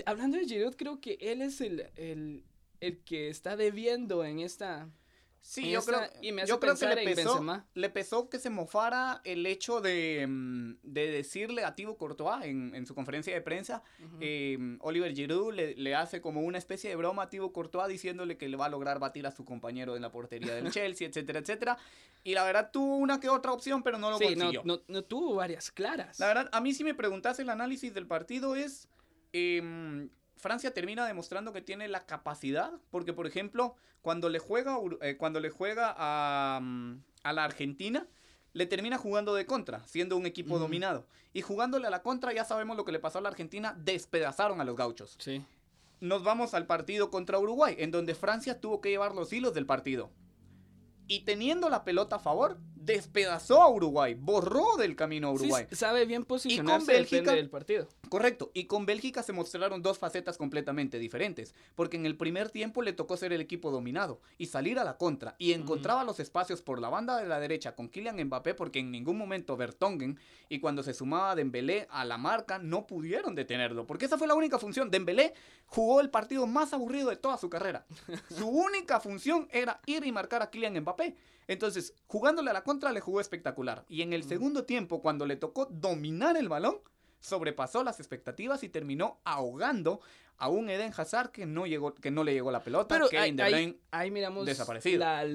hablando 0.07 0.39
de 0.39 0.47
Giroud, 0.47 0.77
creo 0.77 0.99
que 0.99 1.19
él 1.21 1.43
es 1.43 1.61
el, 1.61 1.91
el, 1.97 2.45
el 2.81 2.99
que 3.05 3.29
está 3.29 3.57
debiendo 3.57 4.25
en 4.25 4.39
esta 4.39 4.89
Sí, 5.41 5.71
yo 5.71 5.83
creo, 5.83 6.01
y 6.21 6.33
me 6.33 6.47
yo 6.47 6.61
creo 6.61 6.77
que 6.77 6.87
le 6.87 7.05
pesó, 7.05 7.65
le 7.75 7.91
pesó 7.91 8.29
que 8.29 8.39
se 8.39 8.51
mofara 8.51 9.21
el 9.25 9.47
hecho 9.47 9.81
de, 9.81 10.27
mm, 10.29 10.79
de 10.83 11.11
decirle 11.11 11.65
a 11.65 11.75
Thibaut 11.75 11.97
Courtois 11.97 12.45
en, 12.45 12.75
en 12.75 12.87
su 12.87 12.95
conferencia 12.95 13.33
de 13.33 13.41
prensa, 13.41 13.83
em, 14.21 14.79
Oliver 14.83 15.15
Giroud 15.15 15.55
le, 15.55 15.75
le, 15.75 15.95
hace 15.95 16.21
como 16.21 16.43
una 16.43 16.59
especie 16.59 16.91
de 16.91 16.97
broma 16.97 17.25
a 17.25 17.29
Thibaut 17.31 17.53
Courtois 17.53 17.89
diciéndole 17.89 18.37
que 18.37 18.49
le 18.49 18.57
va 18.57 18.67
a 18.67 18.69
lograr 18.69 18.99
batir 18.99 19.27
a 19.27 19.31
su 19.31 19.45
compañero 19.45 19.97
en 19.97 20.03
la 20.03 20.11
portería 20.11 20.55
del 20.55 20.71
Chelsea, 20.73 21.09
etcétera, 21.09 21.39
etcétera. 21.39 21.79
Y 22.25 22.35
la 22.35 22.45
verdad 22.45 22.71
tuvo 22.73 22.97
una 22.97 23.21
que 23.21 23.29
otra 23.29 23.53
opción, 23.53 23.83
pero 23.83 23.99
no 23.99 24.11
lo 24.11 24.19
sí, 24.19 24.25
consiguió. 24.25 24.63
No, 24.65 24.83
no, 24.87 25.03
tuvo 25.03 25.37
varias 25.37 25.71
claras. 25.71 26.19
La 26.19 26.27
verdad, 26.27 26.49
a 26.53 26.61
mí 26.61 26.75
si 26.75 26.85
me 26.85 26.95
preguntas 26.95 27.39
el 27.39 27.49
análisis 27.49 27.95
del 27.95 28.07
partido 28.07 28.55
es... 28.55 28.89
Eh, 29.33 30.09
Francia 30.39 30.73
termina 30.73 31.07
demostrando 31.07 31.53
que 31.53 31.61
tiene 31.61 31.89
la 31.89 32.07
capacidad, 32.07 32.73
porque 32.91 33.13
por 33.13 33.27
ejemplo, 33.27 33.75
cuando 34.03 34.29
le 34.29 34.39
juega, 34.39 34.79
eh, 35.03 35.17
cuando 35.17 35.41
le 35.41 35.51
juega 35.51 35.95
a, 35.97 36.61
mm, 36.61 37.03
a, 37.25 37.33
la 37.33 37.45
Argentina, 37.45 38.07
le 38.53 38.67
termina 38.67 38.99
jugando 38.99 39.35
de 39.35 39.47
contra, 39.47 39.87
siendo 39.87 40.17
un 40.17 40.27
equipo 40.27 40.59
dominado. 40.59 41.07
Y 41.33 41.43
jugándole 41.43 41.87
a 41.87 41.91
la 41.91 42.03
contra, 42.03 42.33
ya 42.33 42.45
sabemos 42.45 42.77
lo 42.77 42.85
que 42.85 42.93
le 42.93 43.01
pasó 43.01 43.19
a 43.19 43.21
la 43.21 43.29
Argentina, 43.29 43.77
despedazaron 43.79 44.61
a 44.61 44.65
los 44.65 44.77
gauchos. 44.77 45.17
Sí. 45.19 45.45
Nos 46.01 46.23
vamos 46.23 46.55
al 46.55 46.67
partido 46.67 47.11
contra 47.11 47.39
Uruguay, 47.39 47.75
en 47.79 47.91
donde 47.91 48.15
Francia 48.15 48.61
tuvo 48.61 48.81
que 48.81 48.91
llevar 48.91 49.15
los 49.15 49.33
hilos 49.33 49.53
del 49.55 49.67
partido. 49.67 50.11
Y 51.09 51.21
teniendo 51.21 51.69
la 51.69 51.85
pelota 51.85 52.17
a 52.17 52.21
favor, 52.21 52.59
despedazó 52.89 53.63
a 53.63 53.69
Uruguay, 53.69 54.15
borró 54.15 54.77
del 54.77 54.97
camino 54.97 55.29
a 55.29 55.33
Uruguay. 55.33 55.67
Sí, 55.69 55.77
sabe 55.77 56.07
bien 56.07 56.25
posicionarse 56.25 56.93
Bélgica- 56.93 57.33
del 57.35 57.51
partido. 57.51 57.87
Correcto, 58.09 58.51
y 58.55 58.65
con 58.65 58.87
Bélgica 58.87 59.23
se 59.23 59.35
mostraron 59.35 59.83
dos 59.83 59.99
facetas 59.99 60.39
completamente 60.39 60.99
diferentes, 60.99 61.55
porque 61.75 61.99
en 61.99 62.07
el 62.07 62.17
primer 62.17 62.49
tiempo 62.51 62.81
le 62.83 62.95
tocó 62.95 63.19
ser 63.19 63.33
el 63.35 63.41
equipo 63.43 63.71
dominado 63.71 64.21
y 64.39 64.47
salir 64.47 64.79
a 64.79 64.85
la 64.85 64.97
contra, 64.97 65.35
y 65.39 65.53
encontraba 65.53 66.05
los 66.05 66.19
espacios 66.19 66.63
por 66.63 66.81
la 66.81 66.89
banda 66.89 67.19
de 67.19 67.29
la 67.29 67.39
derecha 67.39 67.75
con 67.75 67.89
Kylian 67.89 68.25
Mbappé, 68.25 68.55
porque 68.55 68.79
en 68.79 68.91
ningún 68.91 69.19
momento 69.19 69.57
Vertonghen, 69.57 70.19
y 70.49 70.59
cuando 70.61 70.83
se 70.83 70.95
sumaba 70.95 71.35
Dembélé 71.35 71.87
a 71.91 72.07
la 72.07 72.17
marca, 72.17 72.59
no 72.59 72.87
pudieron 72.87 73.35
detenerlo, 73.35 73.87
porque 73.87 74.07
esa 74.07 74.17
fue 74.17 74.27
la 74.27 74.35
única 74.35 74.59
función. 74.59 74.91
Dembélé 74.91 75.35
jugó 75.67 76.01
el 76.01 76.09
partido 76.09 76.47
más 76.47 76.73
aburrido 76.73 77.11
de 77.11 77.17
toda 77.17 77.37
su 77.37 77.51
carrera. 77.51 77.85
Su 78.31 78.49
única 78.49 79.01
función 79.01 79.47
era 79.51 79.81
ir 79.85 80.07
y 80.07 80.13
marcar 80.13 80.43
a 80.43 80.51
Kylian 80.51 80.81
Mbappé. 80.81 81.15
Entonces, 81.51 81.95
jugándole 82.07 82.51
a 82.51 82.53
la 82.53 82.63
contra 82.63 82.78
le 82.93 83.01
jugó 83.01 83.21
espectacular. 83.21 83.85
Y 83.89 84.03
en 84.03 84.13
el 84.13 84.25
segundo 84.25 84.65
tiempo, 84.65 85.01
cuando 85.03 85.27
le 85.27 85.37
tocó 85.37 85.67
dominar 85.67 86.37
el 86.37 86.49
balón, 86.49 86.77
sobrepasó 87.21 87.83
las 87.85 87.99
expectativas 88.01 88.63
y 88.63 88.69
terminó 88.69 89.21
ahogando 89.25 90.01
a 90.37 90.49
un 90.49 90.71
Eden 90.71 90.93
Hazard 90.97 91.31
que 91.31 91.47
no 91.47 91.67
llegó, 91.67 91.95
que 91.95 92.11
no 92.11 92.23
le 92.25 92.33
llegó 92.33 92.51
la 92.51 92.63
pelota. 92.63 92.95
Pero 92.95 93.07
ahí, 93.07 93.11
Kevin 93.11 93.37
De 93.37 93.43
ahí- 93.43 93.53
Bruyne, 93.53 93.77
ahí 93.91 94.11
miramos 94.11 94.47
desaparecido. 94.47 95.01
la- 95.01 95.27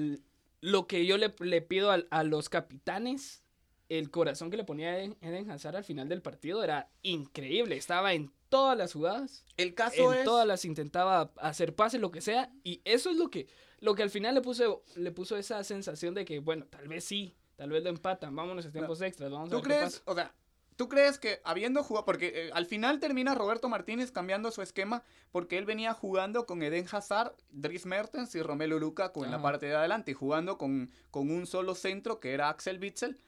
lo 0.60 0.86
que 0.86 1.04
yo 1.04 1.18
le, 1.18 1.34
le 1.40 1.60
pido 1.60 1.90
a, 1.90 2.22
los 2.24 2.48
capitanes. 2.48 3.42
El 3.90 4.10
corazón 4.10 4.50
que 4.50 4.56
le 4.56 4.64
ponía 4.64 4.96
Eden, 4.98 5.14
Eden 5.20 5.50
Hazard 5.50 5.76
al 5.76 5.84
final 5.84 6.08
del 6.08 6.22
partido 6.22 6.64
era 6.64 6.88
increíble. 7.02 7.76
Estaba 7.76 8.14
en 8.14 8.32
todas 8.48 8.78
las 8.78 8.94
jugadas. 8.94 9.44
el 9.58 9.74
caso 9.74 10.12
en 10.14 10.20
es 10.20 10.24
todas 10.24 10.46
las 10.46 10.64
intentaba 10.64 11.32
hacer 11.36 11.74
pases, 11.74 12.00
lo 12.00 12.10
que 12.10 12.22
sea. 12.22 12.50
Y 12.62 12.80
eso 12.86 13.10
es 13.10 13.18
lo 13.18 13.28
que, 13.28 13.46
lo 13.84 13.94
que 13.94 14.02
al 14.02 14.08
final 14.10 14.34
le 14.34 14.40
puso, 14.40 14.82
le 14.96 15.12
puso 15.12 15.36
esa 15.36 15.62
sensación 15.62 16.14
de 16.14 16.24
que, 16.24 16.38
bueno, 16.38 16.64
tal 16.64 16.88
vez 16.88 17.04
sí, 17.04 17.34
tal 17.56 17.68
vez 17.68 17.82
lo 17.84 17.90
empatan, 17.90 18.34
vámonos 18.34 18.64
a 18.64 18.72
tiempos 18.72 19.02
extras, 19.02 19.30
vamos 19.30 19.48
a 19.48 19.50
¿Tú 19.50 19.56
ver 19.56 19.62
qué 19.62 19.68
crees, 19.68 20.00
pasa. 20.00 20.02
o 20.06 20.14
sea, 20.14 20.34
tú 20.76 20.88
crees 20.88 21.18
que 21.18 21.42
habiendo 21.44 21.82
jugado, 21.84 22.06
porque 22.06 22.32
eh, 22.34 22.50
al 22.54 22.64
final 22.64 22.98
termina 22.98 23.34
Roberto 23.34 23.68
Martínez 23.68 24.10
cambiando 24.10 24.50
su 24.50 24.62
esquema 24.62 25.02
porque 25.32 25.58
él 25.58 25.66
venía 25.66 25.92
jugando 25.92 26.46
con 26.46 26.62
Eden 26.62 26.86
Hazard, 26.90 27.34
Dries 27.50 27.84
Mertens 27.84 28.34
y 28.34 28.40
Romelu 28.40 28.78
Lukaku 28.78 29.22
en 29.22 29.30
la 29.30 29.42
parte 29.42 29.66
de 29.66 29.76
adelante 29.76 30.12
y 30.12 30.14
jugando 30.14 30.56
con, 30.56 30.90
con 31.10 31.30
un 31.30 31.46
solo 31.46 31.74
centro 31.74 32.20
que 32.20 32.32
era 32.32 32.48
Axel 32.48 32.80
Witzel 32.80 33.20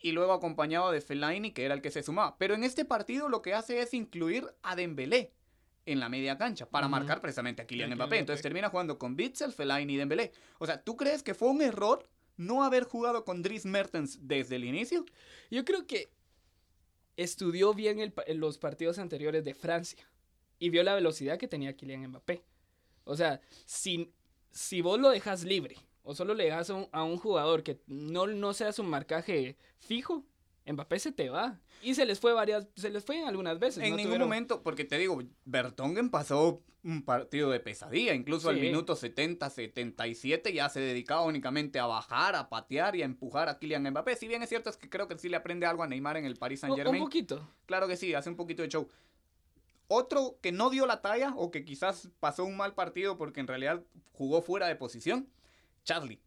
y 0.00 0.10
luego 0.10 0.32
acompañado 0.32 0.90
de 0.90 1.00
Fellaini 1.00 1.52
que 1.52 1.64
era 1.64 1.74
el 1.74 1.82
que 1.82 1.92
se 1.92 2.02
sumaba. 2.02 2.36
Pero 2.36 2.54
en 2.54 2.64
este 2.64 2.84
partido 2.84 3.28
lo 3.28 3.42
que 3.42 3.54
hace 3.54 3.80
es 3.80 3.94
incluir 3.94 4.52
a 4.62 4.74
Dembélé 4.74 5.32
en 5.86 6.00
la 6.00 6.08
media 6.08 6.36
cancha 6.36 6.68
para 6.68 6.88
marcar 6.88 7.20
precisamente 7.20 7.62
a 7.62 7.66
Kylian 7.66 7.94
Mbappé. 7.94 8.18
Entonces 8.18 8.42
termina 8.42 8.68
jugando 8.68 8.98
con 8.98 9.14
Witzel, 9.14 9.52
Fellaini 9.52 9.94
y 9.94 9.96
Dembélé. 9.96 10.32
O 10.58 10.66
sea, 10.66 10.82
¿tú 10.82 10.96
crees 10.96 11.22
que 11.22 11.34
fue 11.34 11.48
un 11.48 11.62
error 11.62 12.08
no 12.36 12.64
haber 12.64 12.84
jugado 12.84 13.24
con 13.24 13.42
Dries 13.42 13.66
Mertens 13.66 14.18
desde 14.26 14.56
el 14.56 14.64
inicio? 14.64 15.04
Yo 15.50 15.64
creo 15.64 15.86
que 15.86 16.10
estudió 17.16 17.74
bien 17.74 17.98
el 18.00 18.38
los 18.38 18.58
partidos 18.58 18.98
anteriores 18.98 19.44
de 19.44 19.54
Francia 19.54 20.06
y 20.58 20.70
vio 20.70 20.82
la 20.82 20.94
velocidad 20.94 21.38
que 21.38 21.48
tenía 21.48 21.76
Kylian 21.76 22.08
Mbappé. 22.08 22.42
O 23.04 23.16
sea, 23.16 23.40
si, 23.64 24.12
si 24.50 24.80
vos 24.82 25.00
lo 25.00 25.10
dejas 25.10 25.44
libre 25.44 25.76
o 26.02 26.14
solo 26.14 26.34
le 26.34 26.44
dejas 26.44 26.70
a 26.70 26.74
un, 26.74 26.88
a 26.92 27.02
un 27.02 27.16
jugador 27.16 27.62
que 27.62 27.80
no, 27.86 28.26
no 28.26 28.52
sea 28.54 28.72
su 28.72 28.82
marcaje 28.84 29.56
fijo, 29.78 30.24
Mbappé 30.66 30.98
se 30.98 31.12
te 31.12 31.28
va. 31.30 31.58
Y 31.82 31.94
se 31.94 32.04
les 32.06 32.20
fue 32.20 32.32
varias, 32.32 32.68
se 32.76 32.90
les 32.90 33.04
fue 33.04 33.22
algunas 33.24 33.58
veces. 33.58 33.82
En 33.82 33.90
no 33.90 33.96
ningún 33.96 34.12
tuvieron- 34.12 34.28
momento, 34.28 34.62
porque 34.62 34.84
te 34.84 34.98
digo, 34.98 35.20
Bertongen 35.44 36.10
pasó 36.10 36.62
un 36.82 37.02
partido 37.04 37.50
de 37.50 37.60
pesadilla. 37.60 38.14
Incluso 38.14 38.48
al 38.48 38.56
Sí. 38.56 38.62
minuto 38.62 38.94
70, 38.96 39.50
77 39.50 40.52
ya 40.52 40.68
se 40.68 40.80
dedicaba 40.80 41.22
únicamente 41.22 41.78
a 41.78 41.86
bajar, 41.86 42.36
a 42.36 42.48
patear 42.48 42.96
y 42.96 43.02
a 43.02 43.04
empujar 43.04 43.48
a 43.48 43.58
Kylian 43.58 43.82
Mbappé. 43.90 44.16
Si 44.16 44.28
bien 44.28 44.42
es 44.42 44.48
cierto 44.48 44.70
es 44.70 44.76
que 44.76 44.88
creo 44.88 45.08
que 45.08 45.18
sí 45.18 45.28
le 45.28 45.36
aprende 45.36 45.66
algo 45.66 45.82
a 45.82 45.86
Neymar 45.88 46.16
en 46.16 46.24
el 46.24 46.36
Paris 46.36 46.60
Saint 46.60 46.72
Un, 46.74 46.80
un 46.80 46.84
Germain. 46.84 47.02
poquito. 47.04 47.48
Claro 47.66 47.86
que 47.88 47.96
sí, 47.96 48.14
hace 48.14 48.30
un 48.30 48.36
poquito 48.36 48.62
de 48.62 48.68
show. 48.68 48.88
Otro 49.88 50.38
que 50.40 50.52
no 50.52 50.70
dio 50.70 50.86
la 50.86 51.02
talla 51.02 51.34
o 51.36 51.50
que 51.50 51.64
quizás 51.64 52.08
pasó 52.20 52.44
un 52.44 52.56
mal 52.56 52.74
partido 52.74 53.16
porque 53.18 53.40
en 53.40 53.48
realidad 53.48 53.82
jugó 54.12 54.40
fuera 54.40 54.68
de 54.68 54.76
posición, 54.76 55.28
Charlie. 55.84 56.20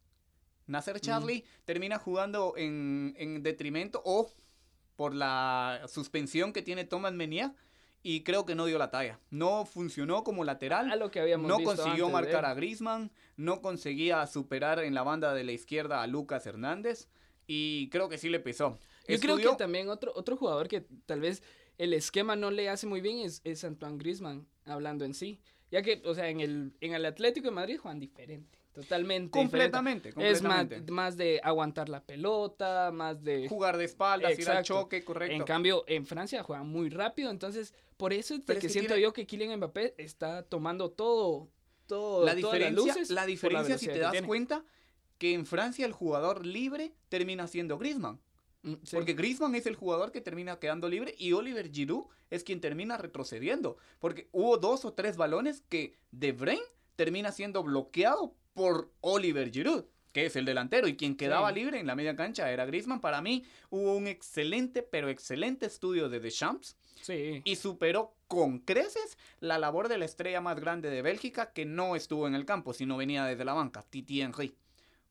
Nasser 0.67 0.99
Charlie 0.99 1.43
termina 1.65 1.97
jugando 1.97 2.53
en, 2.57 3.15
en 3.17 3.43
detrimento 3.43 4.01
o 4.05 4.31
por 4.95 5.13
la 5.13 5.85
suspensión 5.87 6.53
que 6.53 6.61
tiene 6.61 6.85
Thomas 6.85 7.13
Menia 7.13 7.55
y 8.03 8.23
creo 8.23 8.45
que 8.45 8.53
no 8.53 8.65
dio 8.65 8.77
la 8.77 8.91
talla. 8.91 9.19
No 9.31 9.65
funcionó 9.65 10.23
como 10.23 10.43
lateral. 10.43 10.91
A 10.91 10.97
lo 10.97 11.09
que 11.09 11.21
habíamos 11.21 11.47
No 11.47 11.57
visto 11.57 11.75
consiguió 11.75 12.05
antes 12.05 12.13
marcar 12.13 12.45
a 12.45 12.53
Griezmann, 12.53 13.11
no 13.37 13.61
conseguía 13.61 14.27
superar 14.27 14.79
en 14.79 14.93
la 14.93 15.03
banda 15.03 15.33
de 15.33 15.45
la 15.45 15.53
izquierda 15.53 16.03
a 16.03 16.07
Lucas 16.07 16.45
Hernández 16.45 17.07
y 17.47 17.89
creo 17.89 18.09
que 18.09 18.17
sí 18.17 18.29
le 18.29 18.39
pesó. 18.39 18.77
Yo 19.07 19.19
creo 19.19 19.37
que 19.37 19.55
también 19.57 19.89
otro, 19.89 20.11
otro 20.15 20.37
jugador 20.37 20.67
que 20.67 20.81
tal 21.05 21.21
vez 21.21 21.43
el 21.77 21.93
esquema 21.93 22.35
no 22.35 22.51
le 22.51 22.69
hace 22.69 22.87
muy 22.87 23.01
bien 23.01 23.19
es, 23.19 23.41
es 23.43 23.63
Antoine 23.63 23.97
Griezmann, 23.97 24.47
hablando 24.65 25.05
en 25.05 25.13
sí. 25.13 25.39
Ya 25.71 25.81
que, 25.81 26.01
o 26.05 26.13
sea, 26.13 26.29
en 26.29 26.39
el, 26.39 26.73
en 26.81 26.93
el 26.93 27.05
Atlético 27.05 27.47
de 27.47 27.51
Madrid 27.51 27.77
juegan 27.79 27.99
diferente. 27.99 28.59
Totalmente. 28.73 29.31
completamente, 29.31 30.09
diferente. 30.09 30.31
Es 30.33 30.41
más, 30.41 30.57
completamente. 30.57 30.91
más 30.91 31.15
de 31.17 31.39
aguantar 31.43 31.89
la 31.89 32.03
pelota, 32.03 32.91
más 32.91 33.23
de... 33.23 33.47
jugar 33.47 33.77
de 33.77 33.85
espaldas, 33.85 34.37
ir 34.37 34.49
al 34.49 34.63
choque, 34.63 35.03
correcto. 35.03 35.35
En 35.35 35.43
cambio, 35.43 35.83
en 35.87 36.05
Francia 36.05 36.41
juegan 36.43 36.67
muy 36.67 36.89
rápido, 36.89 37.29
entonces 37.29 37.73
por 37.97 38.13
eso 38.13 38.33
es 38.33 38.41
de 38.41 38.45
Pero 38.47 38.57
es 38.57 38.61
que, 38.61 38.67
que 38.67 38.73
siento 38.73 38.93
tiene- 38.95 39.03
yo 39.03 39.13
que 39.13 39.25
Kylian 39.27 39.57
Mbappé 39.57 39.93
está 39.97 40.43
tomando 40.43 40.89
todo, 40.91 41.49
todo 41.87 42.25
la 42.25 42.31
todas 42.35 42.59
las 42.59 42.69
diferencia, 42.69 42.93
luces 42.93 43.09
la 43.11 43.25
diferencia 43.25 43.77
si 43.77 43.85
te 43.87 43.99
das 43.99 44.11
tiene. 44.11 44.27
cuenta 44.27 44.65
que 45.19 45.33
en 45.33 45.45
Francia 45.45 45.85
el 45.85 45.91
jugador 45.93 46.45
libre 46.45 46.93
termina 47.09 47.47
siendo 47.47 47.77
Griezmann. 47.77 48.19
Mm, 48.63 48.73
sí. 48.83 48.95
Porque 48.95 49.13
Griezmann 49.13 49.53
es 49.55 49.65
el 49.67 49.75
jugador 49.75 50.11
que 50.11 50.21
termina 50.21 50.57
quedando 50.57 50.89
libre 50.89 51.13
y 51.17 51.33
Oliver 51.33 51.69
Giroud 51.71 52.05
es 52.29 52.43
quien 52.43 52.59
termina 52.61 52.97
retrocediendo. 52.97 53.77
Porque 53.99 54.29
hubo 54.31 54.57
dos 54.57 54.83
o 54.85 54.93
tres 54.93 55.15
balones 55.17 55.61
que 55.69 55.97
De 56.11 56.31
Bruyne 56.31 56.61
termina 56.95 57.31
siendo 57.31 57.63
bloqueado 57.63 58.35
por 58.53 58.91
Oliver 59.01 59.51
Giroud, 59.51 59.85
que 60.11 60.25
es 60.27 60.35
el 60.35 60.45
delantero. 60.45 60.87
Y 60.87 60.95
quien 60.95 61.15
quedaba 61.15 61.49
Sí. 61.49 61.55
libre 61.55 61.79
en 61.79 61.87
la 61.87 61.95
media 61.95 62.15
cancha 62.15 62.51
era 62.51 62.65
Griezmann. 62.65 63.01
Para 63.01 63.21
mí 63.21 63.43
hubo 63.69 63.95
un 63.95 64.07
excelente, 64.07 64.83
pero 64.83 65.09
excelente 65.09 65.65
estudio 65.65 66.09
de 66.09 66.19
Deschamps 66.19 66.77
Sí. 67.01 67.41
y 67.43 67.55
superó 67.55 68.15
con 68.27 68.59
creces 68.59 69.17
la 69.39 69.57
labor 69.57 69.87
de 69.89 69.97
la 69.97 70.05
estrella 70.05 70.39
más 70.41 70.59
grande 70.59 70.89
de 70.89 71.01
Bélgica 71.01 71.51
que 71.51 71.65
no 71.65 71.95
estuvo 71.95 72.27
en 72.27 72.35
el 72.35 72.45
campo, 72.45 72.73
sino 72.73 72.95
venía 72.97 73.25
desde 73.25 73.43
la 73.45 73.53
banca, 73.53 73.83
Titi 73.89 74.21
Henry. 74.21 74.55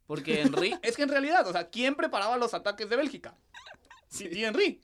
Porque 0.07 0.41
Henry, 0.71 0.75
es 0.83 0.97
que 0.97 1.03
en 1.03 1.09
realidad, 1.09 1.47
o 1.47 1.53
sea, 1.53 1.69
¿quién 1.69 1.95
preparaba 1.95 2.37
los 2.37 2.55
ataques 2.55 2.89
de 2.89 2.97
Bélgica? 2.97 3.37
Titi 4.17 4.45
Henry. 4.45 4.81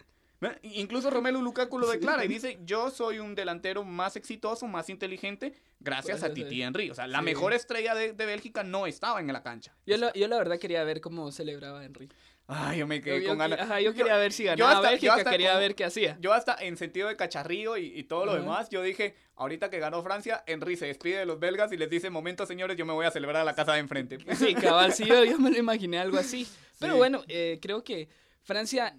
Incluso 0.62 1.11
Romelu 1.11 1.42
Lukaku 1.42 1.78
lo 1.78 1.90
declara 1.90 2.25
y 2.25 2.28
dice, 2.28 2.59
yo 2.64 2.90
soy 2.90 3.18
un 3.18 3.35
delantero 3.35 3.83
más 3.85 4.14
exitoso, 4.16 4.66
más 4.68 4.88
inteligente, 4.88 5.52
gracias 5.80 6.23
a 6.23 6.26
a 6.26 6.33
Titi 6.33 6.62
él. 6.62 6.68
Henry. 6.68 6.90
O 6.90 6.95
sea, 6.95 7.07
la 7.09 7.18
Sí. 7.18 7.25
mejor 7.25 7.52
estrella 7.52 7.95
de, 7.95 8.12
de 8.12 8.26
Bélgica 8.26 8.62
no 8.62 8.87
estaba 8.87 9.18
en 9.21 9.33
la 9.33 9.42
cancha. 9.42 9.75
Yo, 9.87 9.97
la, 9.97 10.12
yo 10.12 10.28
la 10.28 10.38
verdad 10.38 10.59
quería 10.59 10.85
ver 10.85 11.00
cómo 11.00 11.33
celebraba 11.33 11.85
Henry. 11.85 12.09
Ay, 12.50 12.78
yo 12.78 12.87
me 12.87 13.02
quedé 13.02 13.21
yo 13.23 13.28
con 13.30 13.38
ganas. 13.38 13.61
ajá, 13.61 13.78
yo 13.80 13.92
quería 13.92 14.16
ver 14.16 14.33
si 14.33 14.45
yo 14.45 14.50
ganaba 14.50 14.71
hasta- 14.76 14.83
yo 14.85 14.90
Bélgica, 14.92 15.14
hasta 15.16 15.30
quería 15.33 15.49
como- 15.50 15.61
ver 15.61 15.75
qué 15.75 15.85
hacía. 15.85 16.16
Yo 16.21 16.33
hasta 16.33 16.54
en 16.61 16.76
sentido 16.78 17.09
de 17.09 17.16
cacharrío 17.16 17.76
y, 17.76 17.87
y 17.99 18.04
todo 18.04 18.25
lo 18.25 18.35
demás, 18.37 18.71
yo 18.71 18.80
dije, 18.80 19.16
ahorita 19.37 19.68
que 19.68 19.78
ganó 19.80 20.02
Francia, 20.02 20.45
Henry 20.47 20.76
se 20.76 20.87
despide 20.87 21.18
de 21.18 21.26
los 21.26 21.38
belgas 21.40 21.73
y 21.73 21.76
les 21.76 21.90
dice, 21.90 22.09
momento 22.11 22.47
señores, 22.47 22.76
yo 22.78 22.87
me 22.87 22.92
voy 22.95 23.04
a 23.04 23.11
celebrar 23.11 23.42
a 23.42 23.45
la 23.45 23.54
casa 23.54 23.75
de 23.75 23.80
enfrente. 23.80 24.18
Sí, 24.37 24.54
cabal, 24.54 24.92
sí, 24.95 25.04
yo, 25.04 25.25
yo 25.25 25.38
me 25.38 25.50
lo 25.50 25.59
imaginé 25.59 25.99
algo 25.99 26.16
así. 26.16 26.47
Pero 26.78 26.92
Sí. 26.95 26.99
bueno, 26.99 27.23
eh, 27.28 27.59
creo 27.61 27.83
que 27.85 28.09
Francia 28.45 28.97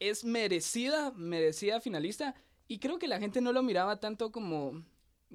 es 0.00 0.24
merecida, 0.24 1.12
merecida 1.12 1.80
finalista. 1.80 2.34
Y 2.66 2.78
creo 2.78 2.98
que 2.98 3.06
la 3.08 3.18
gente 3.20 3.40
no 3.40 3.52
lo 3.52 3.62
miraba 3.62 4.00
tanto 4.00 4.32
como, 4.32 4.84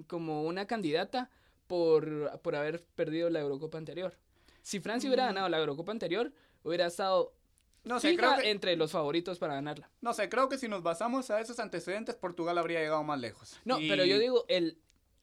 como 0.07 0.43
una 0.43 0.67
candidata 0.67 1.29
por, 1.67 2.39
por 2.41 2.55
haber 2.55 2.83
perdido 2.95 3.29
la 3.29 3.39
Eurocopa 3.39 3.77
anterior. 3.77 4.17
Si 4.61 4.79
Francia 4.79 5.09
hubiera 5.09 5.23
Mm. 5.25 5.27
ganado 5.27 5.49
la 5.49 5.59
Eurocopa 5.59 5.91
anterior, 5.91 6.31
hubiera 6.63 6.87
estado 6.87 7.33
No 7.83 7.99
sé, 7.99 8.09
fija 8.11 8.33
creo 8.33 8.41
que, 8.41 8.49
entre 8.51 8.75
los 8.75 8.91
favoritos 8.91 9.37
para 9.37 9.53
ganarla. 9.55 9.89
no 10.01 10.13
sé, 10.13 10.27
creo 10.29 10.49
que 10.49 10.57
si 10.57 10.67
nos 10.67 10.81
basamos 10.83 11.29
a 11.29 11.39
esos 11.39 11.59
antecedentes, 11.59 12.15
Portugal 12.15 12.57
habría 12.57 12.79
llegado 12.79 13.03
más 13.03 13.19
lejos. 13.19 13.59
No, 13.65 13.79
Y- 13.79 13.87
pero 13.89 14.05
yo 14.05 14.17
digo, 14.19 14.45
el, 14.47 14.77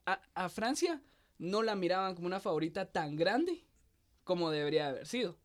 a, 0.06 0.20
a 0.34 0.49
Francia 0.49 1.00
no 1.38 1.62
la 1.62 1.75
miraban 1.75 2.14
como 2.14 2.26
una 2.28 2.38
favorita 2.40 2.87
tan 2.87 3.16
grande 3.16 3.64
como 4.25 4.50
debería 4.50 4.88
haber 4.88 5.06
sido. 5.06 5.37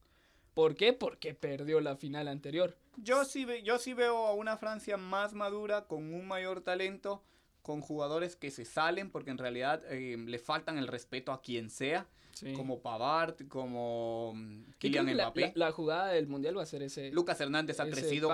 ¿Por 0.54 0.76
qué? 0.76 0.94
Porque 0.94 1.34
perdió 1.34 1.80
la 1.82 1.96
final 1.96 2.28
anterior. 2.28 2.78
Yo 2.98 3.24
sí, 3.26 3.46
yo 3.64 3.78
sí 3.78 3.94
veo 3.94 4.26
a 4.28 4.34
una 4.34 4.58
Francia 4.58 4.98
más 4.98 5.34
madura, 5.34 5.86
con 5.86 6.14
un 6.14 6.28
mayor 6.28 6.62
talento, 6.62 7.24
con 7.62 7.82
jugadores 7.82 8.36
que 8.36 8.50
se 8.52 8.66
salen, 8.66 9.12
porque 9.12 9.30
en 9.30 9.38
realidad 9.38 9.84
eh, 9.90 10.18
le 10.18 10.40
faltan 10.40 10.78
el 10.78 10.88
respeto 10.88 11.32
a 11.32 11.42
quien 11.42 11.70
sea, 11.70 12.08
como 12.56 12.82
Pavard, 12.82 13.48
como 13.48 14.34
mm, 14.36 14.64
Kylian 14.80 15.18
la, 15.18 15.26
Mbappé. 15.26 15.42
la- 15.42 15.52
la 15.68 15.72
jugada 15.72 16.08
del 16.10 16.28
mundial 16.28 16.58
va 16.58 16.64
a 16.64 16.66
ser 16.68 16.84
ese. 16.84 17.12
Lucas 17.12 17.40
Hernández 17.42 17.80
ha 17.80 17.86
crecido 17.90 18.30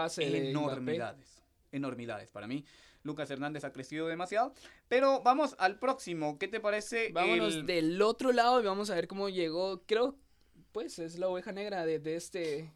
enormidades. 0.50 1.42
Enormidades 1.72 2.30
para 2.32 2.48
mí. 2.48 2.66
Lucas 3.04 3.30
Hernández 3.32 3.64
ha 3.66 3.74
crecido 3.74 4.08
demasiado. 4.08 4.54
Pero 4.88 5.22
vamos 5.24 5.56
al 5.60 5.78
próximo. 5.80 6.38
¿Qué 6.40 6.48
te 6.48 6.60
parece? 6.60 7.12
Vámonos 7.12 7.56
el- 7.56 7.66
del 7.66 8.02
otro 8.02 8.32
lado 8.32 8.62
y 8.62 8.66
vamos 8.66 8.90
a 8.90 8.96
ver 8.96 9.08
cómo 9.08 9.28
llegó. 9.30 9.84
Creo, 9.86 10.16
pues, 10.72 11.00
es 11.00 11.18
la 11.18 11.28
oveja 11.28 11.52
negra 11.52 11.86
de, 11.86 12.00
de 12.00 12.16
este. 12.16 12.72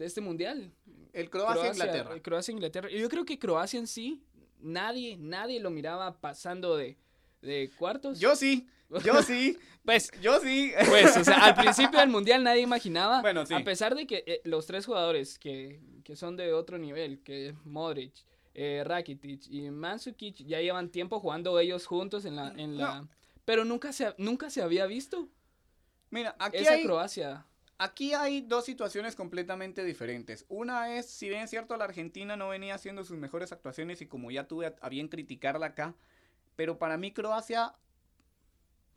De 0.00 0.06
este 0.06 0.22
mundial. 0.22 0.72
El 1.12 1.28
Croacia-Inglaterra. 1.28 2.20
Croacia-Inglaterra. 2.22 2.88
Yo 2.88 3.08
creo 3.10 3.24
que 3.26 3.38
Croacia 3.38 3.78
en 3.78 3.86
sí, 3.86 4.22
nadie, 4.58 5.16
nadie 5.18 5.60
lo 5.60 5.70
miraba 5.70 6.18
pasando 6.20 6.76
de, 6.76 6.96
de 7.42 7.70
cuartos. 7.78 8.18
Yo 8.18 8.34
sí. 8.34 8.66
Yo 9.04 9.22
sí. 9.22 9.58
pues, 9.84 10.10
yo 10.22 10.40
sí. 10.40 10.72
Pues, 10.88 11.16
o 11.18 11.22
sea, 11.22 11.44
al 11.44 11.54
principio 11.62 12.00
del 12.00 12.08
mundial 12.08 12.42
nadie 12.42 12.62
imaginaba. 12.62 13.20
Bueno, 13.20 13.44
sí. 13.44 13.52
A 13.52 13.62
pesar 13.62 13.94
de 13.94 14.06
que 14.06 14.24
eh, 14.26 14.40
los 14.44 14.66
tres 14.66 14.86
jugadores 14.86 15.38
que, 15.38 15.80
que, 16.02 16.16
son 16.16 16.36
de 16.36 16.54
otro 16.54 16.78
nivel, 16.78 17.20
que 17.22 17.54
Modric, 17.64 18.14
eh, 18.54 18.82
Rakitic 18.86 19.48
y 19.50 19.70
Mansukic, 19.70 20.36
ya 20.46 20.62
llevan 20.62 20.88
tiempo 20.88 21.20
jugando 21.20 21.58
ellos 21.60 21.84
juntos 21.84 22.24
en 22.24 22.36
la. 22.36 22.54
En 22.56 22.78
la 22.78 23.06
Pero 23.44 23.66
nunca 23.66 23.92
se, 23.92 24.14
nunca 24.16 24.48
se 24.48 24.62
había 24.62 24.86
visto. 24.86 25.28
Mira, 26.08 26.34
aquí 26.38 26.56
Esa 26.56 26.72
hay. 26.72 26.84
Croacia. 26.84 27.46
Aquí 27.82 28.12
hay 28.12 28.42
dos 28.42 28.66
situaciones 28.66 29.16
completamente 29.16 29.82
diferentes. 29.82 30.44
Una 30.50 30.98
es, 30.98 31.06
si 31.06 31.30
bien 31.30 31.40
es 31.40 31.48
cierto, 31.48 31.78
la 31.78 31.84
Argentina 31.84 32.36
no 32.36 32.50
venía 32.50 32.74
haciendo 32.74 33.04
sus 33.04 33.16
mejores 33.16 33.52
actuaciones 33.52 34.02
y 34.02 34.06
como 34.06 34.30
ya 34.30 34.46
tuve 34.46 34.76
a 34.78 34.88
bien 34.90 35.08
criticarla 35.08 35.64
acá, 35.64 35.94
pero 36.56 36.76
para 36.76 36.98
mí 36.98 37.10
Croacia 37.10 37.74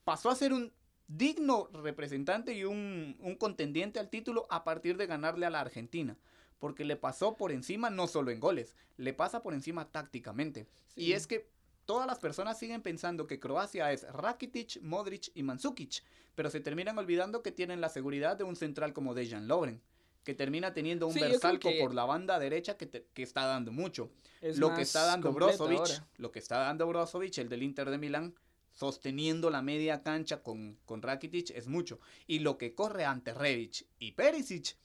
pasó 0.04 0.30
a 0.30 0.36
ser 0.36 0.52
un 0.52 0.74
digno 1.08 1.70
representante 1.72 2.56
y 2.56 2.66
un, 2.66 3.16
un, 3.22 3.36
contendiente 3.38 4.02
al 4.02 4.10
título 4.10 4.48
a 4.50 4.66
partir 4.66 4.98
de 4.98 5.08
ganarle 5.08 5.46
a 5.46 5.50
la 5.50 5.62
Argentina. 5.62 6.18
Porque 6.60 6.84
le 6.84 6.98
pasó 6.98 7.38
por 7.38 7.54
encima 7.54 7.90
no 7.90 8.08
solo 8.08 8.32
en 8.32 8.42
goles, 8.42 8.76
le 8.98 9.14
pasa 9.14 9.42
por 9.42 9.54
encima 9.54 9.94
tácticamente. 9.94 10.68
Sí. 10.88 11.06
Y 11.06 11.14
es 11.14 11.26
que 11.26 11.48
todas 11.86 12.08
las 12.08 12.20
personas 12.20 12.58
siguen 12.60 12.82
pensando 12.82 13.28
que 13.28 13.40
Croacia 13.40 13.92
es 13.92 14.04
Rakitic, 14.12 14.82
Modric 14.82 15.32
y 15.36 15.44
Mandzukic, 15.44 16.04
pero 16.36 16.50
se 16.50 16.60
terminan 16.60 16.98
olvidando 16.98 17.44
que 17.44 17.52
tienen 17.52 17.82
la 17.82 17.90
seguridad 17.90 18.38
de 18.38 18.44
un 18.44 18.56
central 18.56 18.94
como 18.94 19.14
Dejan 19.14 19.48
Lovren, 19.48 19.82
que 20.24 20.34
termina 20.34 20.74
teniendo 20.74 21.08
un 21.08 21.14
Sí, 21.14 21.20
Versalco 21.20 21.70
que- 21.70 21.80
por 21.80 21.94
la 21.94 22.06
banda 22.06 22.40
derecha 22.40 22.78
que, 22.78 22.86
te- 22.86 23.06
que 23.14 23.24
está 23.24 23.46
dando 23.46 23.72
mucho. 23.72 24.10
Es 24.42 24.58
lo 24.58 24.74
que 24.74 24.82
está 24.82 25.06
dando 25.06 25.32
Brozovic, 25.34 25.80
ahora. 25.80 26.08
lo 26.18 26.32
que 26.32 26.40
está 26.40 26.60
dando 26.60 26.88
Brozovic, 26.88 27.38
el 27.40 27.50
del 27.50 27.64
Inter 27.64 27.90
de 27.90 27.98
Milán, 27.98 28.34
sosteniendo 28.72 29.50
la 29.52 29.62
media 29.62 30.02
cancha 30.02 30.42
con, 30.42 30.80
con 30.86 31.02
Rakitic 31.02 31.52
es 31.52 31.68
mucho. 31.68 32.00
Y 32.26 32.40
lo 32.40 32.58
que 32.58 32.74
corre 32.74 33.06
ante 33.06 33.34
Rebic 33.34 33.86
y 34.00 34.14
Perisic, 34.14 34.78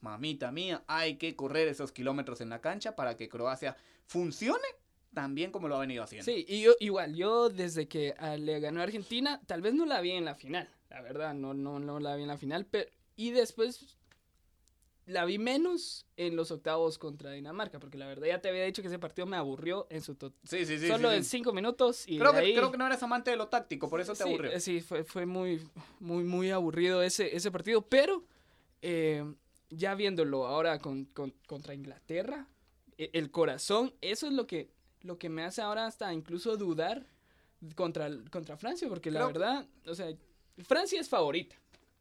mamita 0.00 0.50
mía, 0.50 0.82
hay 0.88 1.16
que 1.16 1.36
correr 1.36 1.68
esos 1.68 1.92
kilómetros 1.92 2.40
en 2.40 2.48
la 2.48 2.60
cancha 2.60 2.96
para 2.96 3.16
que 3.16 3.28
Croacia 3.28 3.76
funcione 4.06 4.66
tan 5.14 5.34
bien 5.34 5.50
como 5.50 5.68
lo 5.68 5.76
ha 5.76 5.80
venido 5.80 6.02
haciendo. 6.02 6.24
Sí, 6.24 6.44
y 6.48 6.62
yo 6.62 6.72
igual, 6.80 7.14
yo 7.14 7.48
desde 7.50 7.86
que 7.88 8.14
ah, 8.18 8.36
le 8.36 8.60
ganó 8.60 8.80
a 8.80 8.84
Argentina, 8.84 9.40
tal 9.46 9.60
vez 9.62 9.74
no 9.74 9.86
la 9.86 10.00
vi 10.00 10.12
en 10.12 10.24
la 10.24 10.34
final, 10.34 10.68
la 10.90 11.00
verdad, 11.02 11.34
no, 11.34 11.54
no, 11.54 11.78
no 11.78 12.00
la 12.00 12.16
vi 12.16 12.22
en 12.22 12.28
la 12.28 12.38
final, 12.38 12.66
pero 12.66 12.90
y 13.16 13.30
después 13.30 13.98
la 15.06 15.24
vi 15.24 15.36
menos 15.38 16.06
en 16.16 16.36
los 16.36 16.50
octavos 16.52 16.96
contra 16.96 17.32
Dinamarca, 17.32 17.80
porque 17.80 17.98
la 17.98 18.06
verdad 18.06 18.28
ya 18.28 18.40
te 18.40 18.48
había 18.48 18.64
dicho 18.64 18.82
que 18.82 18.88
ese 18.88 19.00
partido 19.00 19.26
me 19.26 19.36
aburrió 19.36 19.86
en 19.90 20.00
su 20.00 20.14
total. 20.14 20.38
sí, 20.44 20.64
sí. 20.64 20.78
sí, 20.78 20.86
Solo 20.86 21.10
sí, 21.10 21.16
en 21.16 21.24
cinco 21.24 21.52
minutos 21.52 22.06
y 22.06 22.18
Creo 22.18 22.32
de 22.32 22.38
que, 22.38 22.44
ahí- 22.44 22.54
creo 22.54 22.70
que 22.70 22.78
no 22.78 22.86
eres 22.86 23.02
amante 23.02 23.30
de 23.32 23.36
lo 23.36 23.48
táctico, 23.48 23.88
por 23.88 24.00
eso 24.00 24.12
te 24.12 24.22
sí, 24.22 24.28
aburrió. 24.28 24.52
eh, 24.52 24.60
Sí, 24.60 24.80
fue, 24.80 25.02
fue 25.04 25.26
muy, 25.26 25.60
muy, 25.98 26.22
muy 26.22 26.50
aburrido 26.50 27.02
ese, 27.02 27.34
ese 27.36 27.50
partido, 27.50 27.82
pero 27.82 28.24
eh, 28.80 29.24
ya 29.70 29.94
viéndolo 29.96 30.46
ahora 30.46 30.78
con, 30.78 31.04
con- 31.06 31.34
contra 31.46 31.74
Inglaterra, 31.74 32.46
e- 32.96 33.10
el 33.12 33.30
corazón, 33.32 33.92
eso 34.02 34.28
es 34.28 34.32
lo 34.32 34.46
que, 34.46 34.70
lo 35.04 35.18
que 35.18 35.28
me 35.28 35.42
hace 35.44 35.62
ahora 35.62 35.86
hasta 35.86 36.12
incluso 36.12 36.56
dudar 36.56 37.04
contra, 37.74 38.10
contra 38.30 38.56
Francia, 38.56 38.88
porque 38.88 39.10
la 39.10 39.26
verdad, 39.26 39.66
o 39.86 39.94
sea, 39.94 40.08
Francia 40.64 41.00
es 41.00 41.08
favorita. 41.08 41.56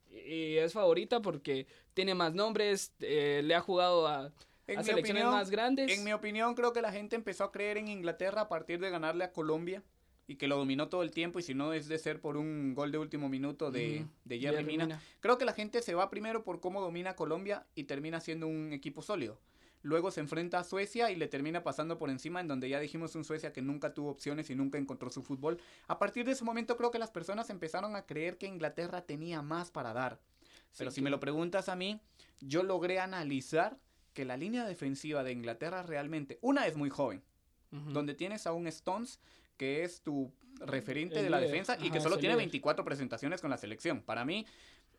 Y 0.10 0.58
es 0.58 0.74
favorita 0.74 1.22
porque 1.22 1.68
tiene 1.94 2.14
más 2.16 2.34
nombres, 2.34 2.92
eh, 3.00 3.42
le 3.44 3.56
ha 3.56 3.62
jugado 3.62 4.08
a, 4.08 4.32
En 4.68 4.80
a 4.80 4.84
selecciones 4.84 5.24
opinión- 5.24 5.32
más 5.40 5.50
grandes. 5.50 5.92
En 5.98 6.04
mi 6.04 6.12
opinión, 6.14 6.54
creo 6.56 6.74
que 6.74 6.82
la 6.82 6.92
gente 6.92 7.16
empezó 7.16 7.46
a 7.46 7.52
creer 7.52 7.78
en 7.78 7.88
Inglaterra 7.88 8.42
a 8.42 8.50
partir 8.50 8.80
de 8.80 8.90
ganarle 8.90 9.24
a 9.24 9.32
Colombia 9.32 9.84
y 10.28 10.36
que 10.36 10.48
lo 10.48 10.58
dominó 10.58 10.90
todo 10.90 11.04
el 11.04 11.12
tiempo 11.12 11.40
y 11.40 11.44
si 11.44 11.54
no 11.54 11.74
es 11.74 11.88
de 11.88 11.98
ser 11.98 12.20
por 12.22 12.38
un 12.38 12.74
gol 12.74 12.92
de 12.92 12.98
último 12.98 13.30
minuto 13.30 13.72
de, 13.72 14.06
de 14.26 14.40
Jerry 14.40 14.58
Jerry 14.58 14.66
Mina. 14.66 14.86
Mina. 14.86 15.02
Creo 15.22 15.38
que 15.38 15.46
la 15.46 15.54
gente 15.54 15.82
se 15.82 15.94
va 15.96 16.10
primero 16.10 16.44
por 16.44 16.60
cómo 16.60 16.82
domina 16.82 17.16
Colombia 17.16 17.66
y 17.76 17.86
termina 17.86 18.20
siendo 18.20 18.48
un 18.48 18.74
equipo 18.74 19.02
sólido. 19.02 19.40
Luego 19.84 20.12
se 20.12 20.20
enfrenta 20.20 20.60
a 20.60 20.64
Suecia 20.64 21.10
y 21.12 21.16
le 21.16 21.28
termina 21.28 21.64
pasando 21.64 21.98
por 21.98 22.10
encima 22.10 22.40
en 22.40 22.48
donde 22.48 22.70
ya 22.70 22.80
dijimos 22.80 23.16
un 23.16 23.24
Suecia 23.24 23.52
que 23.52 23.62
nunca 23.62 23.94
tuvo 23.94 24.10
opciones 24.12 24.50
y 24.50 24.56
nunca 24.56 24.78
encontró 24.78 25.10
su 25.10 25.24
fútbol. 25.24 25.58
A 25.88 25.98
partir 25.98 26.26
de 26.26 26.34
ese 26.34 26.44
momento 26.44 26.78
creo 26.78 26.92
que 26.92 27.00
las 27.00 27.10
personas 27.12 27.50
empezaron 27.50 27.96
a 27.96 28.06
creer 28.06 28.38
que 28.38 28.46
Inglaterra 28.48 29.02
tenía 29.02 29.42
más 29.42 29.72
para 29.72 29.94
dar. 29.94 30.20
Pero 30.78 30.92
Sí, 30.92 30.96
si 30.96 31.02
que- 31.02 31.06
me 31.06 31.10
lo 31.10 31.20
preguntas 31.20 31.68
a 31.68 31.76
mí, 31.76 32.00
yo 32.40 32.64
logré 32.64 33.00
analizar 33.00 33.78
que 34.14 34.24
la 34.26 34.38
línea 34.38 34.66
defensiva 34.66 35.24
de 35.24 35.32
Inglaterra 35.32 35.84
realmente, 35.84 36.38
una 36.42 36.68
es 36.68 36.76
muy 36.76 36.90
joven, 36.90 37.24
donde 37.72 38.14
tienes 38.14 38.46
a 38.48 38.52
un 38.54 38.68
Stones 38.68 39.20
que 39.58 39.84
es 39.84 40.02
tu 40.02 40.32
referente 40.60 41.18
El 41.20 41.24
de 41.26 41.30
la 41.30 41.38
líder, 41.40 41.52
defensa 41.52 41.78
y 41.82 41.90
que 41.90 42.02
solo 42.02 42.18
tiene 42.18 42.36
líder. 42.36 42.46
24 42.50 42.84
presentaciones 42.84 43.42
con 43.42 43.50
la 43.50 43.58
selección. 43.58 44.02
Para 44.02 44.26
mí, 44.26 44.46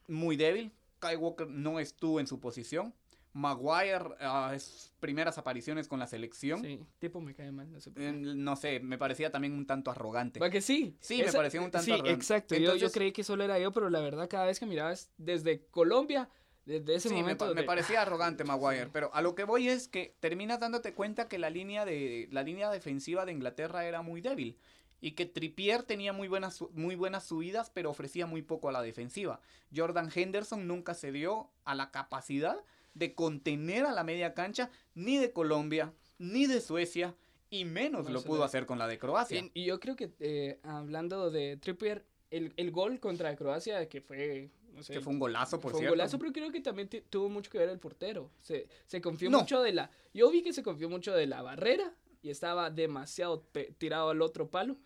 muy 0.09 0.37
débil. 0.37 0.73
Kai 0.99 1.17
Walker 1.17 1.47
no 1.49 1.79
estuvo 1.81 2.21
en 2.21 2.27
su 2.27 2.41
posición. 2.41 2.95
Maguire, 3.35 4.15
ah, 4.21 4.53
es 4.55 4.93
primeras 5.01 5.39
apariciones 5.39 5.89
con 5.89 5.99
la 5.99 6.07
selección. 6.07 6.61
Sí, 6.61 6.81
tipo 6.99 7.21
me 7.21 7.35
cae 7.35 7.51
mal, 7.51 7.71
no 7.73 7.81
sé 7.81 7.91
por 7.91 8.03
qué. 8.03 8.09
Eh, 8.11 8.13
no 8.13 8.57
sé, 8.57 8.81
me 8.81 8.99
parecía 8.99 9.31
también 9.31 9.55
un 9.55 9.67
tanto 9.67 9.91
arrogante. 9.91 10.39
¿Va 10.39 10.51
que 10.51 10.61
sí? 10.61 10.97
Sí, 11.01 11.23
me 11.25 11.33
pareció 11.33 11.63
un 11.63 11.71
tanto 11.71 11.85
Sí, 11.87 11.93
arrogante. 11.93 12.13
exacto. 12.15 12.55
Yo- 12.55 12.61
yo, 12.61 12.73
Entonces- 12.75 12.93
creí 12.93 13.13
que 13.13 13.25
solo 13.25 13.43
era 13.45 13.59
yo, 13.59 13.73
pero 13.73 13.89
la 13.91 14.01
verdad 14.01 14.29
cada 14.29 14.47
vez 14.47 14.59
que 14.61 14.67
mirabas 14.67 15.11
desde 15.17 15.65
Colombia, 15.71 16.29
desde 16.67 16.95
ese 16.95 17.09
Sí, 17.09 17.15
me, 17.15 17.23
momento... 17.23 17.47
me 17.55 17.63
de- 17.63 17.67
parecía 17.67 18.03
arrogante 18.03 18.45
Maguire, 18.45 18.89
pero 18.93 19.13
a 19.15 19.23
lo 19.23 19.35
que 19.35 19.45
voy 19.45 19.69
es 19.69 19.89
que 19.89 20.15
terminas 20.21 20.61
dándote 20.61 20.93
cuenta 20.95 21.27
que 21.29 21.39
la 21.39 21.51
línea 21.51 21.85
de 21.85 22.29
la 22.31 22.43
línea 22.43 22.71
defensiva 22.71 23.25
de 23.25 23.33
Inglaterra 23.33 23.85
era 23.87 24.03
muy 24.03 24.21
débil 24.21 24.59
y 25.01 25.13
que 25.13 25.27
Trippier 25.27 25.83
tenía 25.83 26.13
muy 26.13 26.29
buenas 26.29 26.63
muy 26.75 26.95
buenas 26.95 27.25
subidas, 27.25 27.71
pero 27.71 27.91
ofrecía 27.91 28.27
muy 28.27 28.43
poco 28.43 28.69
a 28.69 28.73
la 28.73 28.83
defensiva. 28.83 29.41
Jordan 29.75 30.11
Henderson 30.15 30.69
nunca 30.69 30.95
se 30.95 31.11
dio 31.11 31.51
a 31.65 31.75
la 31.75 31.91
capacidad 31.91 32.57
de 32.95 33.15
contener 33.15 33.85
a 33.87 33.93
la 33.93 34.05
media 34.05 34.35
cancha 34.35 34.71
ni 34.95 35.17
de 35.19 35.33
Colombia, 35.33 35.93
ni 36.19 36.47
de 36.47 36.61
Suecia 36.61 37.15
y 37.51 37.65
menos 37.65 38.09
lo 38.11 38.23
pudo 38.23 38.45
hacer 38.45 38.65
con 38.67 38.79
la 38.79 38.87
de 38.87 38.99
Croacia. 38.99 39.39
Y, 39.39 39.51
y 39.63 39.65
yo 39.67 39.79
creo 39.81 39.97
que 39.97 40.13
eh, 40.21 40.59
hablando 40.63 41.31
de 41.31 41.57
Trippier, 41.59 42.05
el, 42.31 42.53
el 42.57 42.71
gol 42.71 42.99
contra 43.01 43.35
Croacia, 43.37 43.89
que 43.89 44.01
fue... 44.01 44.51
No 44.73 44.83
sé, 44.83 44.95
que 44.95 45.01
fue 45.03 45.13
un 45.13 45.19
golazo, 45.19 45.61
por 45.61 45.73
fue 45.73 45.81
un 45.83 45.89
golazo, 45.89 46.19
pero 46.19 46.33
creo 46.33 46.51
que 46.51 46.61
también 46.61 46.89
tuvo 47.11 47.29
mucho 47.29 47.51
que 47.51 47.59
ver 47.59 47.69
el 47.69 47.79
portero. 47.79 48.31
Se, 48.41 48.69
se 48.87 49.03
confió 49.03 49.29
No. 49.29 49.41
mucho 49.41 49.61
de 49.61 49.73
la... 49.73 49.91
Yo 50.15 50.31
vi 50.31 50.43
que 50.43 50.55
se 50.55 50.63
confió 50.63 50.89
mucho 50.89 51.13
de 51.13 51.27
la 51.27 51.43
barrera 51.43 51.95
y 52.23 52.31
estaba 52.31 52.71
demasiado 52.71 53.47
tirado 53.77 54.09
al 54.09 54.23
otro 54.23 54.51
palo. 54.51 54.79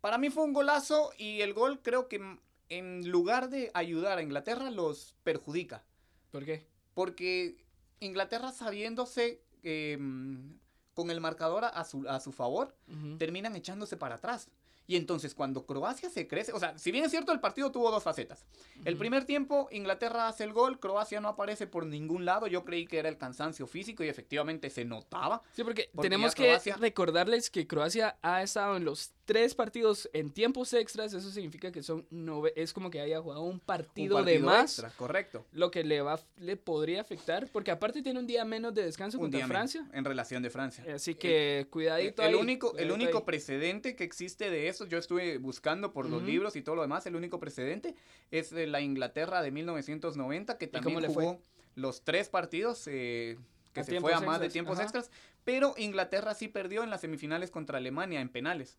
Para 0.00 0.16
mí 0.18 0.30
fue 0.30 0.44
un 0.44 0.52
golazo 0.52 1.10
y 1.18 1.40
el 1.40 1.54
gol 1.54 1.80
creo 1.82 2.06
que 2.06 2.20
en 2.68 3.10
lugar 3.10 3.50
de 3.50 3.72
ayudar 3.74 4.18
a 4.18 4.22
Inglaterra 4.22 4.70
los 4.70 5.16
perjudica. 5.24 5.82
¿Por 6.30 6.44
qué? 6.44 6.68
Porque 6.96 7.58
Inglaterra 8.00 8.52
sabiéndose 8.52 9.42
eh, 9.62 9.98
mm, 10.00 10.54
con 10.94 11.10
el 11.10 11.20
marcador 11.20 11.66
a 11.66 11.84
su, 11.84 12.08
a 12.08 12.20
su 12.20 12.32
favor, 12.32 12.74
terminan 13.18 13.54
echándose 13.54 13.98
para 13.98 14.14
atrás. 14.14 14.48
Y 14.86 14.96
entonces 14.96 15.34
cuando 15.34 15.66
Croacia 15.66 16.08
se 16.08 16.26
crece, 16.26 16.52
o 16.52 16.58
sea, 16.58 16.78
si 16.78 16.90
bien 16.92 17.04
es 17.04 17.10
cierto 17.10 17.32
el 17.32 17.40
partido 17.40 17.70
tuvo 17.70 17.90
dos 17.90 18.02
facetas. 18.02 18.46
El 18.86 18.96
primer 18.96 19.26
tiempo 19.26 19.68
Inglaterra 19.72 20.26
hace 20.26 20.44
el 20.44 20.54
gol, 20.54 20.80
Croacia 20.80 21.20
no 21.20 21.28
aparece 21.28 21.66
por 21.66 21.84
ningún 21.84 22.24
lado. 22.24 22.46
Yo 22.46 22.64
creí 22.64 22.86
que 22.86 22.98
era 22.98 23.10
el 23.10 23.18
cansancio 23.18 23.66
físico 23.66 24.02
y 24.02 24.08
efectivamente 24.08 24.70
se 24.70 24.86
notaba. 24.86 25.42
Sí, 25.52 25.64
porque, 25.64 25.90
Porque 25.92 26.08
tenemos 26.08 26.34
que 26.34 26.58
recordarles 26.78 27.50
que 27.50 27.66
Croacia 27.66 28.16
ha 28.22 28.42
estado 28.42 28.78
en 28.78 28.86
los 28.86 29.12
tres 29.26 29.54
partidos 29.54 30.08
en 30.14 30.30
tiempos 30.30 30.72
extras. 30.72 31.12
Eso 31.12 31.30
significa 31.30 31.70
que 31.70 31.82
son 31.82 32.08
nove- 32.10 32.52
es 32.56 32.72
como 32.72 32.88
que 32.90 33.00
haya 33.00 33.20
jugado 33.20 33.42
un 33.42 33.54
Un 33.54 33.60
partido, 33.60 34.22
de 34.22 34.38
más. 34.38 34.78
extra, 34.78 34.90
correcto. 34.96 35.44
Lo 35.52 35.70
que 35.70 35.84
le 35.84 36.00
va 36.00 36.18
le 36.38 36.56
podría 36.56 37.00
afectar. 37.02 37.48
Porque 37.52 37.70
aparte 37.70 38.02
tiene 38.02 38.18
un 38.20 38.26
día 38.26 38.44
menos 38.44 38.72
de 38.72 38.84
descanso 38.84 39.18
Un 39.18 39.24
contra 39.24 39.38
día 39.38 39.46
Francia. 39.46 39.86
en 39.92 40.04
relación 40.04 40.42
de 40.42 40.48
Francia. 40.50 40.84
Así 40.94 41.14
que 41.14 41.58
El, 41.60 41.66
cuidadito 41.68 42.22
el 42.22 42.28
ahí, 42.28 42.34
único, 42.34 42.74
el 42.78 42.90
único 42.92 43.18
ahí. 43.18 43.24
precedente 43.24 43.96
que 43.96 44.04
existe 44.04 44.48
de 44.48 44.68
eso, 44.68 44.86
yo 44.86 44.96
estuve 44.98 45.38
buscando 45.38 45.92
por 45.92 46.08
los 46.08 46.22
libros 46.22 46.56
y 46.56 46.62
todo 46.62 46.76
lo 46.76 46.82
demás, 46.82 47.04
el 47.06 47.16
único 47.16 47.38
precedente 47.40 47.94
es 48.30 48.50
de 48.50 48.66
la 48.66 48.80
Inglaterra 48.80 49.42
de 49.42 49.50
1990, 49.50 50.56
que 50.58 50.70
cómo 50.70 50.82
también 50.84 51.02
le 51.02 51.10
fue? 51.10 51.24
jugó 51.24 51.40
los 51.74 52.02
tres 52.02 52.28
partidos, 52.28 52.86
eh, 52.86 53.36
que 53.74 53.80
A 53.80 53.84
se 53.84 54.00
fue 54.00 54.14
a 54.14 54.20
más 54.20 54.40
de 54.40 54.48
tiempos 54.48 54.74
ajá. 54.78 54.84
extras, 54.84 55.10
pero 55.44 55.74
Inglaterra 55.76 56.32
sí 56.34 56.48
perdió 56.48 56.82
en 56.82 56.90
las 56.90 57.00
semifinales 57.02 57.50
contra 57.50 57.78
Alemania 57.78 58.20
en 58.20 58.28
penales. 58.30 58.78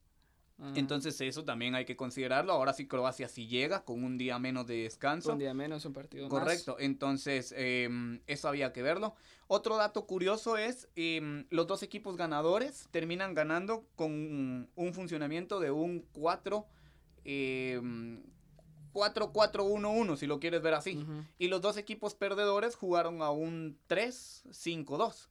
Entonces 0.76 1.22
eso 1.22 1.44
también 1.44 1.76
hay 1.76 1.86
que 1.86 1.96
considerarlo. 1.96 2.52
Ahora 2.52 2.74
sí 2.74 2.88
Croacia 2.88 3.28
sí 3.28 3.48
llega 3.48 3.86
con 3.86 4.04
un 4.04 4.18
día 4.18 4.40
menos 4.40 4.66
de 4.66 4.84
descanso. 4.84 5.34
un 5.34 5.40
día 5.40 5.54
menos, 5.54 5.86
un 5.86 5.94
partido 5.94 6.28
más. 6.28 6.40
Correcto, 6.40 6.78
entonces 6.80 7.54
em, 7.56 8.22
eso 8.26 8.48
había 8.48 8.74
que 8.74 8.82
verlo. 8.82 9.14
Otro 9.48 9.78
dato 9.78 10.08
curioso 10.08 10.58
es, 10.58 10.90
em, 10.96 11.46
los 11.52 11.68
dos 11.68 11.84
equipos 11.84 12.18
ganadores 12.18 12.88
terminan 12.90 13.36
ganando 13.36 13.86
con 13.96 14.68
un 14.76 14.94
funcionamiento 14.94 15.60
de 15.60 15.70
un 15.70 16.06
4, 16.12 16.66
em, 17.24 18.24
4-4-1-1, 18.94 20.18
si 20.18 20.26
lo 20.26 20.40
quieres 20.40 20.64
ver 20.64 20.74
así. 20.74 20.98
Ujú. 20.98 21.24
Y 21.38 21.50
los 21.50 21.62
dos 21.62 21.78
equipos 21.78 22.16
perdedores 22.16 22.76
jugaron 22.76 23.22
a 23.22 23.30
un 23.30 23.78
3-5-2. 23.88 25.30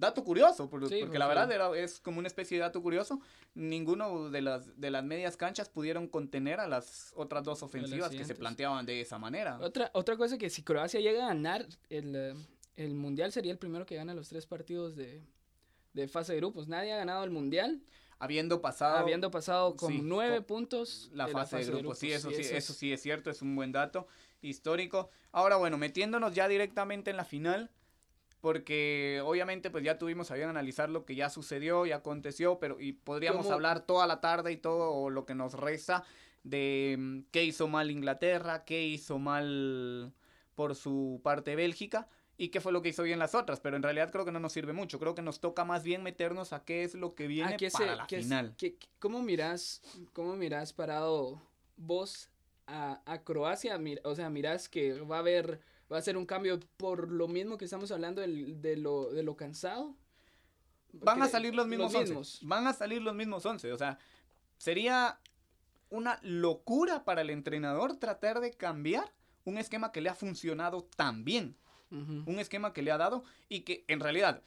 Dato 0.00 0.24
curioso, 0.24 0.70
por- 0.70 0.88
Sí, 0.88 1.00
porque 1.00 1.18
la 1.18 1.28
verdad 1.28 1.52
era, 1.52 1.76
es 1.76 2.00
como 2.00 2.18
una 2.18 2.26
especie 2.26 2.56
de 2.56 2.62
dato 2.62 2.80
curioso. 2.82 3.20
Ninguno 3.54 4.30
de 4.30 4.40
las, 4.40 4.80
de 4.80 4.90
las 4.90 5.04
medias 5.04 5.36
canchas 5.36 5.68
pudieron 5.68 6.08
contener 6.08 6.58
a 6.58 6.66
las 6.66 7.12
otras 7.16 7.44
dos 7.44 7.62
ofensivas 7.62 8.10
que 8.10 8.24
se 8.24 8.34
planteaban 8.34 8.86
de 8.86 9.02
esa 9.02 9.18
manera. 9.18 9.58
Otra, 9.60 9.90
otra 9.92 10.16
cosa 10.16 10.38
que 10.38 10.48
si 10.48 10.62
Croacia 10.62 11.00
llega 11.00 11.24
a 11.24 11.28
ganar 11.28 11.66
el, 11.90 12.16
eh, 12.16 12.34
el 12.76 12.94
Mundial 12.94 13.30
sería 13.30 13.52
el 13.52 13.58
primero 13.58 13.84
que 13.84 13.96
gana 13.96 14.14
los 14.14 14.30
tres 14.30 14.46
partidos 14.46 14.96
de, 14.96 15.22
de 15.92 16.08
fase 16.08 16.32
de 16.32 16.38
grupos. 16.38 16.66
Nadie 16.66 16.92
ha 16.94 16.96
ganado 16.96 17.22
el 17.22 17.30
Mundial 17.30 17.82
Habiendo 18.22 18.60
pasado 18.60 18.98
habiendo 18.98 19.30
pasado 19.30 19.76
con 19.76 19.92
sí, 19.92 20.00
nueve 20.02 20.42
puntos 20.42 21.10
la 21.14 21.26
de 21.26 21.32
fase, 21.32 21.56
de 21.58 21.64
grupos. 21.64 21.98
Sí, 21.98 22.12
eso 22.12 22.28
sí, 22.28 22.36
eso 22.36 22.54
eso 22.54 22.72
es- 22.72 22.78
sí 22.78 22.92
es 22.92 23.00
cierto, 23.02 23.30
es 23.30 23.40
un 23.42 23.54
buen 23.56 23.72
dato 23.72 24.06
histórico. 24.42 25.10
Ahora, 25.32 25.56
bueno, 25.56 25.78
metiéndonos 25.78 26.34
ya 26.34 26.46
directamente 26.48 27.10
en 27.10 27.16
la 27.16 27.24
final, 27.24 27.70
porque 28.40 29.20
obviamente 29.24 29.70
pues 29.70 29.84
ya 29.84 29.98
tuvimos 29.98 30.30
a 30.30 30.34
bien 30.34 30.48
analizar 30.48 30.88
lo 30.90 31.04
que 31.04 31.14
ya 31.14 31.28
sucedió 31.30 31.86
y 31.86 31.92
aconteció, 31.92 32.58
pero 32.58 32.80
y 32.80 32.92
podríamos 32.92 33.44
¿Cómo? 33.46 33.54
hablar 33.54 33.86
toda 33.86 34.06
la 34.06 34.20
tarde 34.20 34.52
y 34.52 34.56
todo 34.56 35.10
lo 35.10 35.26
que 35.26 35.34
nos 35.34 35.54
resta 35.54 36.04
de 36.42 36.96
mm, 36.98 37.18
qué 37.30 37.44
hizo 37.44 37.68
mal 37.68 37.90
Inglaterra, 37.90 38.64
qué 38.64 38.82
hizo 38.84 39.18
mal 39.18 40.12
por 40.54 40.74
su 40.74 41.20
parte 41.22 41.54
Bélgica 41.56 42.08
y 42.38 42.48
qué 42.48 42.62
fue 42.62 42.72
lo 42.72 42.80
que 42.80 42.88
hizo 42.88 43.02
bien 43.02 43.18
las 43.18 43.34
otras, 43.34 43.60
pero 43.60 43.76
en 43.76 43.82
realidad 43.82 44.10
creo 44.10 44.24
que 44.24 44.32
no 44.32 44.40
nos 44.40 44.54
sirve 44.54 44.72
mucho, 44.72 44.98
creo 44.98 45.14
que 45.14 45.20
nos 45.20 45.40
toca 45.40 45.64
más 45.66 45.82
bien 45.82 46.02
meternos 46.02 46.54
a 46.54 46.64
qué 46.64 46.84
es 46.84 46.94
lo 46.94 47.14
que 47.14 47.26
viene 47.26 47.52
Ah, 47.52 47.56
¿qué 47.58 47.70
para 47.70 47.84
se- 47.90 47.96
la 47.96 48.06
qué 48.06 48.22
final. 48.22 48.54
qué- 48.56 48.76
¿Cómo 48.98 49.22
mirás, 49.22 49.82
cómo 50.14 50.36
mirás 50.36 50.72
parado 50.72 51.42
vos 51.76 52.30
a, 52.66 53.02
a 53.04 53.22
Croacia? 53.22 53.76
Mir- 53.78 54.00
o 54.04 54.14
sea, 54.14 54.30
mirás 54.30 54.70
que 54.70 54.94
va 55.00 55.16
a 55.16 55.18
haber, 55.18 55.60
va 55.92 55.98
a 55.98 56.02
ser 56.02 56.16
un 56.16 56.26
cambio 56.26 56.60
por 56.76 57.10
lo 57.10 57.28
mismo 57.28 57.58
que 57.58 57.64
estamos 57.64 57.90
hablando 57.90 58.20
del- 58.20 58.60
de, 58.60 58.76
lo, 58.76 59.10
de 59.10 59.22
lo 59.22 59.36
cansado. 59.36 59.94
Van 60.92 61.22
a 61.22 61.28
salir 61.28 61.54
los 61.54 61.66
mismos, 61.68 61.92
once. 61.94 62.14
Van 62.42 62.66
a 62.66 62.72
salir 62.72 63.02
los 63.02 63.14
mismos 63.14 63.44
11. 63.46 63.72
O 63.72 63.78
sea, 63.78 63.98
sería 64.58 65.18
una 65.88 66.18
locura 66.22 67.04
para 67.04 67.22
el 67.22 67.30
entrenador 67.30 67.96
tratar 67.96 68.40
de 68.40 68.52
cambiar 68.52 69.12
un 69.44 69.58
esquema 69.58 69.92
que 69.92 70.00
le 70.00 70.08
ha 70.08 70.14
funcionado 70.14 70.82
tan 70.96 71.24
bien. 71.24 71.56
Un 71.92 72.38
esquema 72.38 72.72
que 72.72 72.82
le 72.82 72.92
ha 72.92 72.98
dado 72.98 73.24
y 73.48 73.62
que 73.62 73.84
en 73.88 73.98
realidad, 73.98 74.42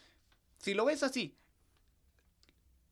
si 0.60 0.74
lo 0.74 0.86
ves 0.86 1.04
así, 1.04 1.36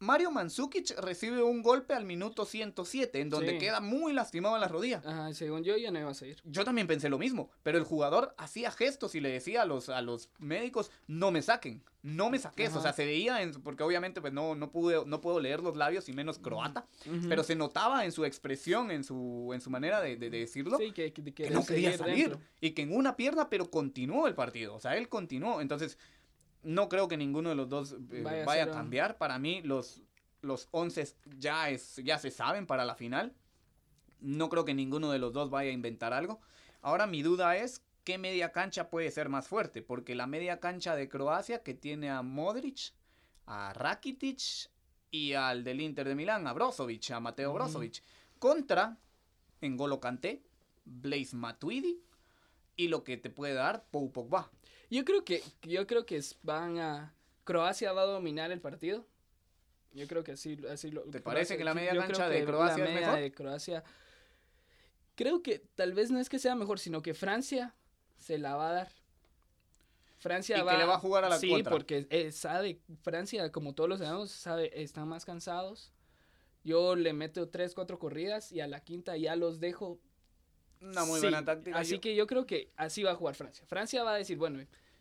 Mario 0.01 0.31
Mandzukic 0.31 0.97
recibe 0.99 1.41
un 1.43 1.61
golpe 1.61 1.93
al 1.93 2.05
minuto 2.05 2.43
107 2.45 3.21
en 3.21 3.29
donde 3.29 3.51
Sí. 3.51 3.57
queda 3.59 3.79
muy 3.81 4.13
lastimado 4.13 4.55
en 4.55 4.61
la 4.61 4.67
rodilla. 4.67 5.01
Ajá, 5.05 5.33
según 5.33 5.63
yo 5.63 5.77
ya 5.77 5.91
no 5.91 5.99
iba 5.99 6.09
a 6.09 6.13
seguir. 6.15 6.41
Yo 6.43 6.65
también 6.65 6.87
pensé 6.87 7.07
lo 7.07 7.19
mismo, 7.19 7.51
pero 7.63 7.77
el 7.77 7.83
jugador 7.83 8.33
hacía 8.37 8.71
gestos 8.71 9.13
y 9.15 9.19
le 9.19 9.29
decía 9.29 9.61
a 9.61 9.65
los, 9.65 9.89
a 9.89 10.01
los 10.01 10.29
médicos, 10.39 10.89
no 11.07 11.29
me 11.31 11.41
saquen, 11.43 11.83
no 12.01 12.31
me 12.31 12.39
saques. 12.39 12.75
O 12.75 12.81
sea, 12.81 12.93
se 12.93 13.05
veía, 13.05 13.43
en, 13.43 13.51
porque 13.61 13.83
obviamente 13.83 14.21
pues 14.21 14.33
no, 14.33 14.55
no, 14.55 14.71
pude, 14.71 15.05
no 15.05 15.21
puedo 15.21 15.39
leer 15.39 15.61
los 15.61 15.77
labios 15.77 16.09
y 16.09 16.13
menos 16.13 16.39
croata, 16.39 16.87
pero 17.29 17.43
se 17.43 17.55
notaba 17.55 18.03
en 18.03 18.11
su 18.11 18.25
expresión, 18.25 18.89
en 18.89 19.03
su, 19.03 19.51
en 19.53 19.61
su 19.61 19.69
manera 19.69 20.01
de, 20.01 20.15
de- 20.17 20.29
de 20.31 20.39
decirlo, 20.39 20.77
Sí, 20.79 20.91
que, 20.93 21.13
que, 21.13 21.31
que 21.33 21.49
no 21.51 21.63
quería 21.63 21.95
salir 21.95 22.29
dentro. 22.29 22.39
y 22.59 22.71
que 22.71 22.81
en 22.81 22.95
una 22.95 23.15
pierna, 23.15 23.49
pero 23.49 23.69
continuó 23.69 24.27
el 24.27 24.33
partido. 24.33 24.73
O 24.73 24.79
sea, 24.79 24.97
él 24.97 25.09
continuó. 25.09 25.61
Entonces, 25.61 25.97
no 26.63 26.89
creo 26.89 27.07
que 27.07 27.17
ninguno 27.17 27.49
de 27.49 27.55
los 27.55 27.69
dos 27.69 27.93
eh, 28.11 28.21
Vaya 28.23 28.45
vaya, 28.45 28.63
a 28.65 28.71
cambiar. 28.71 29.17
Para 29.17 29.39
mí, 29.39 29.61
los, 29.63 30.01
los 30.41 30.67
11 30.71 31.15
ya, 31.37 31.69
es, 31.69 31.97
ya 32.03 32.17
se 32.17 32.31
saben 32.31 32.67
para 32.67 32.85
la 32.85 32.95
final. 32.95 33.33
No 34.19 34.49
creo 34.49 34.65
que 34.65 34.73
ninguno 34.73 35.11
de 35.11 35.19
los 35.19 35.33
dos 35.33 35.49
vaya 35.49 35.71
a 35.71 35.73
inventar 35.73 36.13
algo. 36.13 36.39
Ahora 36.81 37.07
mi 37.07 37.21
duda 37.21 37.57
es 37.57 37.83
qué 38.03 38.17
media 38.17 38.51
cancha 38.51 38.89
puede 38.89 39.11
ser 39.11 39.29
más 39.29 39.47
fuerte, 39.47 39.81
porque 39.81 40.15
la 40.15 40.27
media 40.27 40.59
cancha 40.59 40.95
de 40.95 41.09
Croacia 41.09 41.63
que 41.63 41.73
tiene 41.73 42.09
a 42.09 42.21
Modric, 42.21 42.93
a 43.45 43.73
Rakitic 43.73 44.69
y 45.11 45.33
al 45.33 45.63
del 45.63 45.81
Inter 45.81 46.07
de 46.07 46.15
Milán, 46.15 46.47
a 46.47 46.53
Brozovic, 46.53 47.11
a 47.11 47.19
Mateo. 47.19 47.53
Brozovic, 47.53 48.01
contra 48.39 48.97
N'Golo 49.61 49.99
Kanté, 49.99 50.43
Blaise 50.85 51.35
Matuidi 51.35 52.01
y 52.75 52.87
lo 52.87 53.03
que 53.03 53.17
te 53.17 53.29
puede 53.29 53.53
dar 53.53 53.85
Pau 53.91 54.11
Pogba. 54.11 54.49
Yo 54.91 55.05
creo 55.05 55.23
que, 55.23 55.41
yo 55.63 55.87
creo 55.87 56.05
que 56.05 56.21
van 56.43 56.77
a, 56.77 57.15
Croacia 57.45 57.93
va 57.93 58.01
a 58.01 58.05
dominar 58.05 58.51
el 58.51 58.59
partido. 58.59 59.07
Yo 59.93 60.05
creo 60.05 60.23
que 60.23 60.33
así, 60.33 60.59
así 60.69 60.91
lo. 60.91 61.01
¿Te 61.03 61.21
parece 61.21 61.57
que 61.57 61.63
la 61.63 61.73
media 61.73 61.95
cancha 61.97 62.29
de 62.29 62.45
Croacia 62.45 62.83
la 62.83 62.89
es 62.89 62.93
media 62.95 63.07
mejor? 63.07 63.21
de 63.21 63.31
Croacia, 63.31 63.83
creo 65.15 65.41
que 65.41 65.59
tal 65.75 65.93
vez 65.93 66.11
no 66.11 66.19
es 66.19 66.29
que 66.29 66.39
sea 66.39 66.55
mejor, 66.55 66.77
sino 66.77 67.01
que 67.01 67.13
Francia 67.13 67.73
se 68.17 68.37
la 68.37 68.55
va 68.55 68.69
a 68.69 68.73
dar. 68.73 68.89
Francia 70.19 70.57
Y 70.57 70.59
que 70.59 70.65
va, 70.65 70.77
le 70.77 70.85
va 70.85 70.95
a 70.95 70.99
jugar 70.99 71.23
a 71.25 71.29
la 71.29 71.39
sí, 71.39 71.49
contra. 71.49 71.71
porque 71.71 72.05
eh, 72.09 72.31
sabe, 72.31 72.79
Francia, 73.01 73.51
como 73.51 73.73
todos 73.73 73.89
lo 73.89 73.97
sabemos, 73.97 74.29
sabe, 74.29 74.81
están 74.83 75.07
más 75.07 75.25
cansados. 75.25 75.91
Yo 76.63 76.95
le 76.95 77.13
meto 77.13 77.49
tres, 77.49 77.73
cuatro 77.73 77.97
corridas 77.97 78.51
y 78.51 78.59
a 78.59 78.67
la 78.67 78.83
quinta 78.83 79.17
ya 79.17 79.35
los 79.35 79.59
dejo 79.59 79.99
Una 80.81 81.05
muy 81.05 81.19
Sí, 81.19 81.25
buena 81.25 81.45
táctica. 81.45 81.77
Así 81.77 81.93
Yo- 81.95 82.01
que 82.01 82.15
yo 82.15 82.27
creo 82.27 82.45
que 82.45 82.71
así 82.75 83.03
va 83.03 83.11
a 83.11 83.15
jugar 83.15 83.35
Francia. 83.35 83.63
Francia 83.67 84.03
va 84.03 84.13
a 84.13 84.17
decir, 84.17 84.37
bueno, 84.37 84.59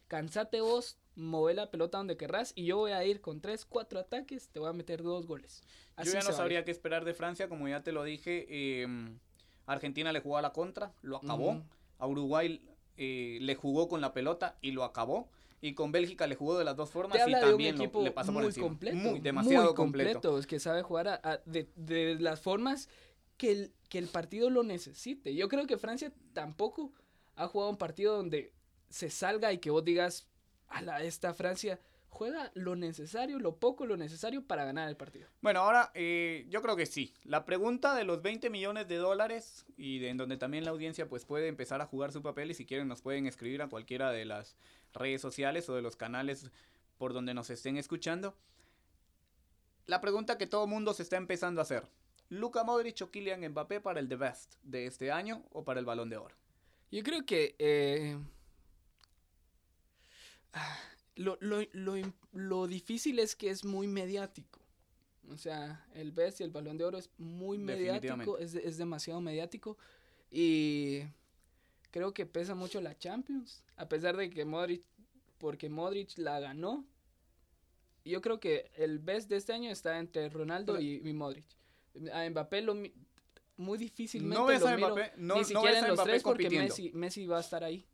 cansate 0.09 0.61
vos, 0.61 0.99
move 1.17 1.55
la 1.55 1.71
pelota 1.71 1.99
donde 1.99 2.17
querrás 2.17 2.53
y 2.55 2.67
yo 2.67 2.77
voy 2.79 2.93
a 2.93 3.05
ir 3.05 3.21
con 3.21 3.41
tres, 3.41 3.65
cuatro 3.65 3.99
ataques, 4.01 4.49
te 4.49 4.61
voy 4.61 4.69
a 4.69 4.73
meter 4.73 5.03
dos 5.03 5.27
goles. 5.27 5.63
Así 5.97 6.13
Yo 6.13 6.19
ya 6.21 6.25
no 6.29 6.33
sabría 6.35 6.65
qué 6.65 6.71
esperar 6.71 7.05
de 7.05 7.15
Francia, 7.15 7.49
como 7.49 7.69
ya 7.69 7.83
te 7.83 7.93
lo 7.93 8.05
dije. 8.05 8.47
eh, 8.49 8.87
Argentina 9.67 10.13
le 10.13 10.21
jugó 10.21 10.37
a 10.39 10.43
la 10.43 10.53
contra, 10.53 10.93
lo 11.03 11.17
acabó. 11.19 11.63
A 11.99 12.07
Uruguay 12.07 12.61
eh, 12.97 13.39
le 13.41 13.55
jugó 13.55 13.89
con 13.89 14.01
la 14.01 14.13
pelota 14.13 14.57
y 14.61 14.73
lo 14.73 14.85
acabó. 14.85 15.29
Y 15.63 15.75
con 15.75 15.93
Bélgica 15.93 16.27
le 16.27 16.35
jugó 16.37 16.59
de 16.59 16.65
las 16.65 16.75
dos 16.77 16.91
formas 16.91 17.23
Te 17.23 17.31
y 17.31 17.35
un 17.35 17.41
también 17.41 17.77
lo- 17.79 18.03
le 18.03 18.11
pasó 18.11 18.33
por 18.33 18.43
muy 18.43 18.47
encima. 18.49 18.67
completo, 18.67 18.97
Muy, 18.97 19.21
demasiado 19.21 19.67
muy 19.67 19.75
completo. 19.75 20.39
es 20.39 20.47
que 20.47 20.59
sabe 20.59 20.83
jugar 20.83 21.09
a- 21.09 21.21
a- 21.23 21.41
de, 21.45 21.69
de 21.77 22.17
las 22.19 22.41
formas 22.41 22.89
que 23.37 23.53
el, 23.53 23.73
que 23.91 23.99
el 23.99 24.09
partido 24.09 24.49
lo 24.49 24.63
necesite. 24.63 25.35
Yo 25.35 25.49
creo 25.49 25.67
que 25.67 25.77
Francia 25.77 26.11
tampoco 26.33 26.95
ha 27.37 27.47
jugado 27.49 27.71
un 27.71 27.77
partido 27.77 28.17
donde 28.17 28.55
se 28.89 29.11
salga 29.11 29.53
y 29.53 29.59
que 29.59 29.71
vos 29.71 29.85
digas, 29.85 30.29
a 30.69 30.81
la 30.81 31.03
esta 31.03 31.35
Francia 31.35 31.79
juega 32.09 32.53
lo 32.55 32.77
necesario, 32.77 33.39
lo 33.39 33.57
poco, 33.57 33.87
lo 33.87 33.97
necesario 33.97 34.47
para 34.47 34.65
ganar 34.65 34.89
el 34.89 34.97
partido. 34.97 35.29
Bueno, 35.43 35.61
ahora 35.61 35.91
eh, 35.95 36.47
yo 36.49 36.63
creo 36.63 36.77
que 36.77 36.87
sí. 36.87 37.15
La 37.25 37.45
pregunta 37.45 37.95
de 37.95 38.05
los 38.05 38.23
20 38.23 38.49
millones 38.49 38.87
de 38.89 38.97
dólares 38.97 39.67
y 39.77 39.99
de, 39.99 40.11
en 40.11 40.17
donde 40.17 40.37
también 40.37 40.65
la 40.65 40.71
audiencia 40.71 41.09
pues 41.09 41.25
puede 41.25 41.49
empezar 41.49 41.81
a 41.81 41.87
jugar 41.87 42.13
su 42.13 42.23
papel 42.23 42.51
y 42.51 42.55
si 42.55 42.67
quieren 42.67 42.89
nos 42.89 43.03
pueden 43.03 43.27
escribir 43.27 43.61
a 43.61 43.69
cualquiera 43.69 44.13
de 44.13 44.25
las 44.25 44.57
redes 44.93 45.21
sociales 45.21 45.69
o 45.69 45.75
de 45.75 45.83
los 45.83 45.97
canales 45.97 46.51
por 46.97 47.13
donde 47.13 47.35
nos 47.35 47.51
estén 47.51 47.77
escuchando. 47.77 48.37
La 49.87 50.01
pregunta 50.01 50.39
que 50.39 50.47
todo 50.47 50.69
mundo 50.69 50.95
se 50.95 51.03
está 51.03 51.17
empezando 51.17 51.61
a 51.61 51.63
hacer. 51.63 51.85
¿Luca 52.31 52.65
Modric 52.65 53.03
o 53.03 53.11
Kylian 53.11 53.47
Mbappé 53.51 53.81
para 53.81 54.01
el 54.01 54.09
The 54.09 54.17
Best 54.17 54.55
de 54.63 54.87
este 54.87 55.11
año 55.13 55.43
o 55.51 55.65
para 55.65 55.81
el 55.81 55.87
Balón 55.87 56.09
de 56.11 56.17
Oro? 56.17 56.35
Yo 56.91 57.03
creo 57.03 57.25
que 57.27 57.55
eh, 57.59 58.17
lo, 61.17 61.37
lo, 61.41 61.59
lo, 61.73 61.95
lo 62.33 62.67
difícil 62.67 63.19
es 63.19 63.37
que 63.37 63.51
es 63.51 63.65
muy 63.65 63.87
mediático. 63.87 64.59
O 65.29 65.37
sea, 65.37 65.87
el 65.95 66.13
Best 66.13 66.41
y 66.41 66.45
el 66.45 66.51
Balón 66.51 66.77
de 66.79 66.85
Oro 66.85 66.99
es 66.99 67.11
muy 67.19 67.59
mediático, 67.59 68.39
es, 68.39 68.55
es 68.55 68.79
demasiado 68.79 69.21
mediático. 69.21 69.77
Y 70.31 71.03
creo 71.91 72.13
que 72.15 72.27
pesa 72.27 72.55
mucho 72.55 72.81
la 72.81 72.97
Champions, 72.99 73.63
a 73.77 73.89
pesar 73.89 74.17
de 74.17 74.31
que 74.31 74.45
Modric, 74.45 74.83
porque 75.39 75.69
Modric 75.69 76.17
la 76.19 76.41
ganó. 76.41 76.85
Yo 78.05 78.21
creo 78.23 78.41
que 78.41 78.71
el 78.77 78.99
Best 78.99 79.29
de 79.29 79.37
este 79.37 79.53
año 79.53 79.71
está 79.71 79.99
entre 79.99 80.29
Ronaldo 80.31 80.73
Pero- 80.75 80.83
y, 80.85 81.01
y 81.09 81.13
Modric. 81.13 81.45
A 82.13 82.29
Mbappé 82.31 82.63
lo, 82.63 82.75
mi- 82.75 82.93
muy 83.57 83.79
difícilmente 83.79 84.35
No 84.39 84.47
ves 84.47 84.61
lo 84.61 84.69
a 84.69 84.77
miro, 84.77 84.89
Mbappé, 84.95 85.13
no, 85.17 85.35
ni 85.35 85.41
no 85.41 85.45
siquiera 85.47 85.71
ves 85.71 85.79
en 85.79 85.85
a 85.85 85.89
los 85.89 85.97
Mbappé 85.97 86.11
tres 86.11 86.23
porque. 86.23 86.51
Messi, 86.51 86.91
Messi 86.93 87.27
va 87.27 87.39
a 87.39 87.41
estar 87.41 87.65
ahí. 87.65 87.85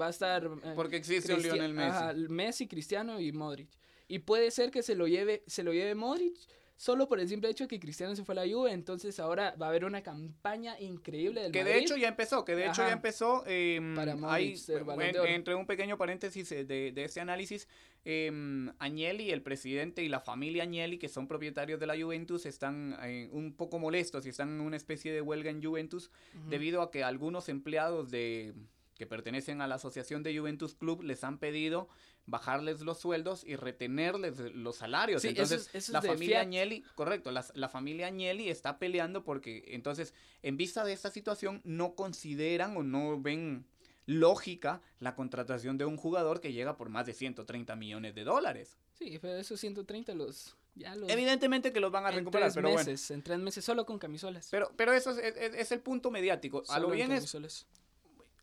Va 0.00 0.06
a 0.06 0.10
estar 0.10 0.44
eh, 0.44 0.72
Porque 0.76 0.96
existe 0.96 1.34
un 1.34 1.40
Cristi- 1.40 1.52
Lionel 1.54 1.74
Messi. 1.74 1.88
ajá, 1.96 2.12
Messi, 2.28 2.68
Cristiano 2.68 3.20
y 3.20 3.32
Modric. 3.32 3.68
Y 4.08 4.20
puede 4.20 4.50
ser 4.50 4.70
que 4.70 4.82
se 4.82 4.94
lo 4.94 5.06
lleve, 5.08 5.42
se 5.46 5.62
lo 5.64 5.72
lleve 5.72 5.94
Modric 5.94 6.36
solo 6.80 7.06
por 7.08 7.20
el 7.20 7.28
simple 7.28 7.50
hecho 7.50 7.64
de 7.64 7.68
que 7.68 7.78
Cristiano 7.78 8.16
se 8.16 8.24
fue 8.24 8.32
a 8.32 8.42
la 8.46 8.50
Juve, 8.50 8.72
entonces 8.72 9.20
ahora 9.20 9.54
va 9.60 9.66
a 9.66 9.68
haber 9.68 9.84
una 9.84 10.02
campaña 10.02 10.80
increíble 10.80 11.42
del 11.42 11.52
Que 11.52 11.62
de 11.62 11.76
hecho 11.76 11.94
ya 11.94 12.08
empezó, 12.08 12.42
que 12.42 12.56
de 12.56 12.62
hecho 12.68 12.80
ya 12.80 12.92
empezó. 12.92 13.44
em, 13.46 13.94
Para 13.94 14.16
Modric 14.16 14.30
hay, 14.34 14.56
ser 14.56 14.84
Balón 14.84 15.04
en- 15.04 15.12
de 15.12 15.20
Oro. 15.20 15.28
entre 15.28 15.54
un 15.56 15.66
pequeño 15.66 15.98
paréntesis 15.98 16.50
eh, 16.52 16.64
de, 16.64 16.90
de 16.92 17.04
este 17.04 17.20
análisis, 17.20 17.68
em, 18.06 18.70
Agnelli, 18.78 19.30
el 19.30 19.42
presidente 19.42 20.02
y 20.02 20.08
la 20.08 20.20
familia 20.20 20.62
Agnelli, 20.62 20.96
que 20.96 21.10
son 21.10 21.28
propietarios 21.28 21.78
de 21.80 21.86
la 21.86 22.00
Juventus, 22.00 22.46
están 22.46 22.96
eh, 23.02 23.28
un 23.30 23.52
poco 23.52 23.78
molestos 23.78 24.24
y 24.24 24.30
están 24.30 24.48
en 24.48 24.62
una 24.62 24.78
especie 24.78 25.12
de 25.12 25.20
huelga 25.20 25.50
en 25.50 25.62
Juventus 25.62 26.10
debido 26.48 26.80
a 26.80 26.90
que 26.90 27.04
algunos 27.04 27.50
empleados 27.50 28.10
de 28.10 28.54
que 28.94 29.06
pertenecen 29.06 29.60
a 29.60 29.66
la 29.66 29.74
Asociación 29.76 30.22
de 30.22 30.38
Juventus 30.38 30.74
Club 30.74 31.02
les 31.02 31.24
han 31.24 31.38
pedido 31.38 31.88
bajarles 32.26 32.80
los 32.82 32.98
sueldos 32.98 33.42
y 33.44 33.56
retenerles 33.56 34.38
los 34.54 34.76
salarios. 34.76 35.22
Sí, 35.22 35.28
eso 35.28 35.42
entonces, 35.42 35.60
es- 35.68 35.74
eso 35.74 35.76
es 35.76 35.88
la 35.90 36.02
familia. 36.02 36.40
Agnelli, 36.40 36.82
correcto, 36.94 37.30
la, 37.32 37.44
la 37.54 37.68
familia 37.68 38.06
Agnelli 38.08 38.48
está 38.48 38.78
peleando 38.78 39.24
porque 39.24 39.64
entonces, 39.68 40.14
en 40.42 40.56
vista 40.56 40.84
de 40.84 40.92
esta 40.92 41.10
situación, 41.10 41.60
no 41.64 41.94
consideran 41.94 42.76
o 42.76 42.82
no 42.82 43.20
ven 43.20 43.64
lógica 44.06 44.80
la 44.98 45.14
contratación 45.14 45.78
de 45.78 45.84
un 45.84 45.96
jugador 45.96 46.40
que 46.40 46.52
llega 46.52 46.76
por 46.76 46.88
más 46.88 47.06
de 47.06 47.12
130 47.14 47.76
millones 47.76 48.14
de 48.14 48.24
dólares. 48.24 48.76
Sí, 48.94 49.18
pero 49.20 49.34
esos 49.36 49.58
130 49.60 50.14
los... 50.14 50.56
Ya 50.76 50.94
los 50.94 51.10
Evidentemente 51.10 51.72
que 51.72 51.80
los 51.80 51.90
van 51.90 52.06
a 52.06 52.10
en 52.10 52.16
recuperar, 52.16 52.46
tres 52.52 52.54
pero 52.54 52.70
bueno. 52.70 52.90
en 52.90 53.22
tres 53.22 53.38
meses, 53.40 53.64
solo 53.64 53.84
con 53.86 53.98
camisolas. 53.98 54.48
Pero, 54.50 54.70
pero 54.76 54.92
eso 54.92 55.10
es, 55.10 55.18
es- 55.36 55.54
es 55.54 55.72
el 55.72 55.80
punto 55.80 56.10
mediático. 56.12 56.62
A 56.68 56.74
Solo 56.74 56.88
lo 56.88 56.94
en 56.94 56.96
bien 56.96 57.12
es. 57.12 57.24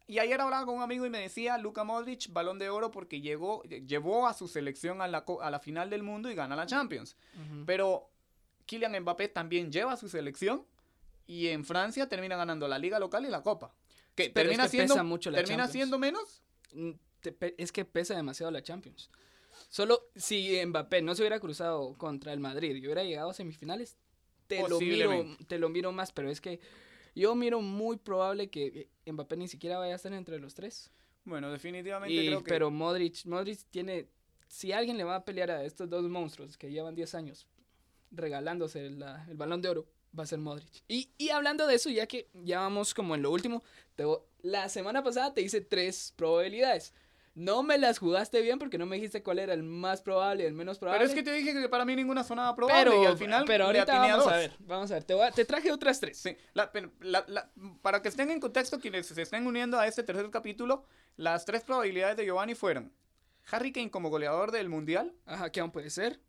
Y 0.09 0.19
ayer 0.19 0.39
hablaba 0.39 0.65
con 0.65 0.75
un 0.75 0.81
amigo 0.81 1.05
y 1.05 1.09
me 1.09 1.19
decía, 1.19 1.57
Luka 1.57 1.83
Modric, 1.83 2.31
balón 2.31 2.59
de 2.59 2.69
oro 2.69 2.91
porque 2.91 3.19
llegó, 3.19 3.61
llevó 3.63 4.25
a 4.27 4.33
su 4.33 4.47
selección 4.47 5.01
a 5.01 5.07
la, 5.07 5.25
a 5.41 5.51
la 5.51 5.59
final 5.59 5.89
del 5.89 6.01
mundo 6.01 6.31
y 6.31 6.35
gana 6.35 6.55
la 6.55 6.65
Champions. 6.65 7.17
Pero 7.65 8.09
Kylian 8.65 9.01
Mbappé 9.01 9.27
también 9.27 9.69
lleva 9.69 9.93
a 9.93 9.97
su 9.97 10.07
selección 10.07 10.65
y 11.25 11.47
en 11.47 11.65
Francia 11.65 12.07
termina 12.07 12.37
ganando 12.37 12.69
la 12.69 12.79
liga 12.79 12.99
local 12.99 13.25
y 13.25 13.29
la 13.29 13.43
copa. 13.43 13.73
Que 14.15 14.29
Pero 14.29 14.49
es 14.49 14.55
termina 14.57 14.63
que 14.63 14.69
siendo, 14.69 14.93
pesa 14.93 15.03
mucho 15.03 15.29
la 15.29 15.39
termina 15.39 15.63
Champions. 15.65 15.73
siendo 15.73 15.99
menos. 15.99 16.41
Mm, 16.71 16.91
es 17.57 17.71
que 17.73 17.83
pesa 17.83 18.15
demasiado 18.15 18.49
la 18.51 18.63
Champions. 18.63 19.11
Solo 19.69 20.09
si 20.15 20.65
Mbappé 20.65 21.01
no 21.01 21.15
se 21.15 21.23
hubiera 21.23 21.41
cruzado 21.41 21.97
contra 21.97 22.31
el 22.31 22.39
Madrid 22.39 22.75
y 22.75 22.79
hubiera 22.85 23.03
llegado 23.03 23.31
a 23.31 23.33
semifinales, 23.33 23.97
te 24.47 24.67
lo 24.69 24.79
miro, 24.79 25.25
te 25.47 25.59
lo 25.59 25.67
miro 25.67 25.91
más, 25.91 26.13
pero 26.13 26.29
es 26.29 26.39
que 26.39 26.61
yo 27.19 27.35
miro 27.35 27.61
muy 27.61 27.97
probable 27.97 28.49
que 28.49 28.89
Mbappé 29.05 29.37
ni 29.37 29.47
siquiera 29.47 29.77
vaya 29.77 29.93
a 29.93 29.95
estar 29.95 30.13
entre 30.13 30.39
los 30.39 30.53
tres. 30.53 30.91
Bueno, 31.25 31.51
definitivamente 31.51 32.13
Y- 32.15 32.27
creo 32.27 32.43
que 32.43 32.49
Pero 32.49 32.71
Modric, 32.71 33.25
Modric 33.25 33.59
tiene, 33.69 34.07
si 34.47 34.71
alguien 34.71 34.97
le 34.97 35.03
va 35.03 35.15
a 35.15 35.25
pelear 35.25 35.51
a 35.51 35.63
estos 35.65 35.89
dos 35.89 36.03
monstruos 36.03 36.57
que 36.57 36.71
llevan 36.71 36.95
10 36.95 37.15
años 37.15 37.47
regalándose 38.11 38.89
la- 38.89 39.25
el 39.29 39.35
balón 39.35 39.61
de 39.61 39.69
oro, 39.69 39.85
va 40.17 40.23
a 40.23 40.27
ser 40.27 40.39
Modric. 40.39 40.83
Y, 40.87 41.09
y 41.17 41.29
hablando 41.29 41.67
de 41.67 41.75
eso, 41.75 41.89
ya 41.89 42.07
que 42.07 42.27
ya 42.33 42.59
vamos 42.59 42.93
como 42.93 43.15
en 43.15 43.21
lo 43.21 43.31
último, 43.31 43.63
te 43.95 44.03
la 44.41 44.69
semana 44.69 45.03
pasada 45.03 45.33
te 45.33 45.41
hice 45.41 45.61
tres 45.61 46.13
probabilidades. 46.15 46.93
No 47.39 47.61
me 47.61 47.77
las 47.77 47.99
jugaste 47.99 48.41
bien 48.41 48.57
porque 48.57 48.79
no 48.79 48.87
me 48.87 48.95
dijiste 48.95 49.21
cuál 49.21 49.37
era 49.37 49.53
el 49.53 49.61
más 49.61 50.01
probable 50.01 50.41
y 50.43 50.47
el 50.47 50.53
menos 50.55 50.79
probable. 50.79 51.01
Pero 51.01 51.09
es 51.09 51.15
que 51.15 51.21
te 51.21 51.31
dije 51.31 51.53
que 51.53 51.69
para 51.69 51.85
mí 51.85 51.95
ninguna 51.95 52.23
sonaba 52.23 52.55
probable 52.55 52.83
pero, 52.89 53.03
y 53.03 53.05
al 53.05 53.15
final 53.15 53.43
pero 53.45 53.71
le 53.71 53.79
ahorita 53.79 53.93
atiné 54.01 54.11
vamos 54.13 54.27
a, 54.33 54.37
ver, 54.37 54.51
vamos 54.59 54.89
a 54.89 54.93
ver. 54.95 55.03
Te, 55.03 55.13
voy 55.13 55.27
a- 55.27 55.31
te 55.31 55.45
traje 55.45 55.71
otras 55.71 55.99
tres. 55.99 56.17
Sí, 56.17 56.35
la- 56.55 56.71
pero 56.71 56.91
la- 56.99 57.23
la- 57.27 57.51
para 57.83 58.01
que 58.01 58.09
estén 58.09 58.31
en 58.31 58.39
contexto 58.39 58.79
quienes 58.79 59.05
se 59.05 59.21
estén 59.21 59.45
uniendo 59.45 59.77
a 59.79 59.85
este 59.85 60.01
tercer 60.01 60.27
capítulo, 60.31 60.85
las 61.15 61.45
tres 61.45 61.63
probabilidades 61.63 62.17
de 62.17 62.25
Giovanni 62.25 62.55
fueron 62.55 62.91
Harry 63.51 63.71
Kane 63.71 63.91
como 63.91 64.09
goleador 64.09 64.49
del 64.51 64.67
Mundial, 64.69 65.13
Ajá, 65.27 65.51
¿qué 65.51 65.59
aún 65.59 65.69
puede 65.71 65.91
ser? 65.91 66.19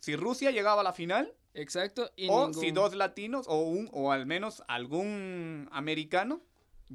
si 0.00 0.16
Rusia 0.16 0.50
llegaba 0.50 0.82
a 0.82 0.84
la 0.84 0.92
final, 0.92 1.32
Exacto. 1.54 2.10
Y 2.16 2.28
o 2.28 2.46
ningún- 2.48 2.54
si 2.62 2.70
dos 2.72 2.94
latinos 2.94 3.46
o 3.48 3.60
un 3.62 3.88
o 3.92 4.12
al 4.12 4.26
menos 4.26 4.62
algún 4.68 5.68
americano 5.72 6.42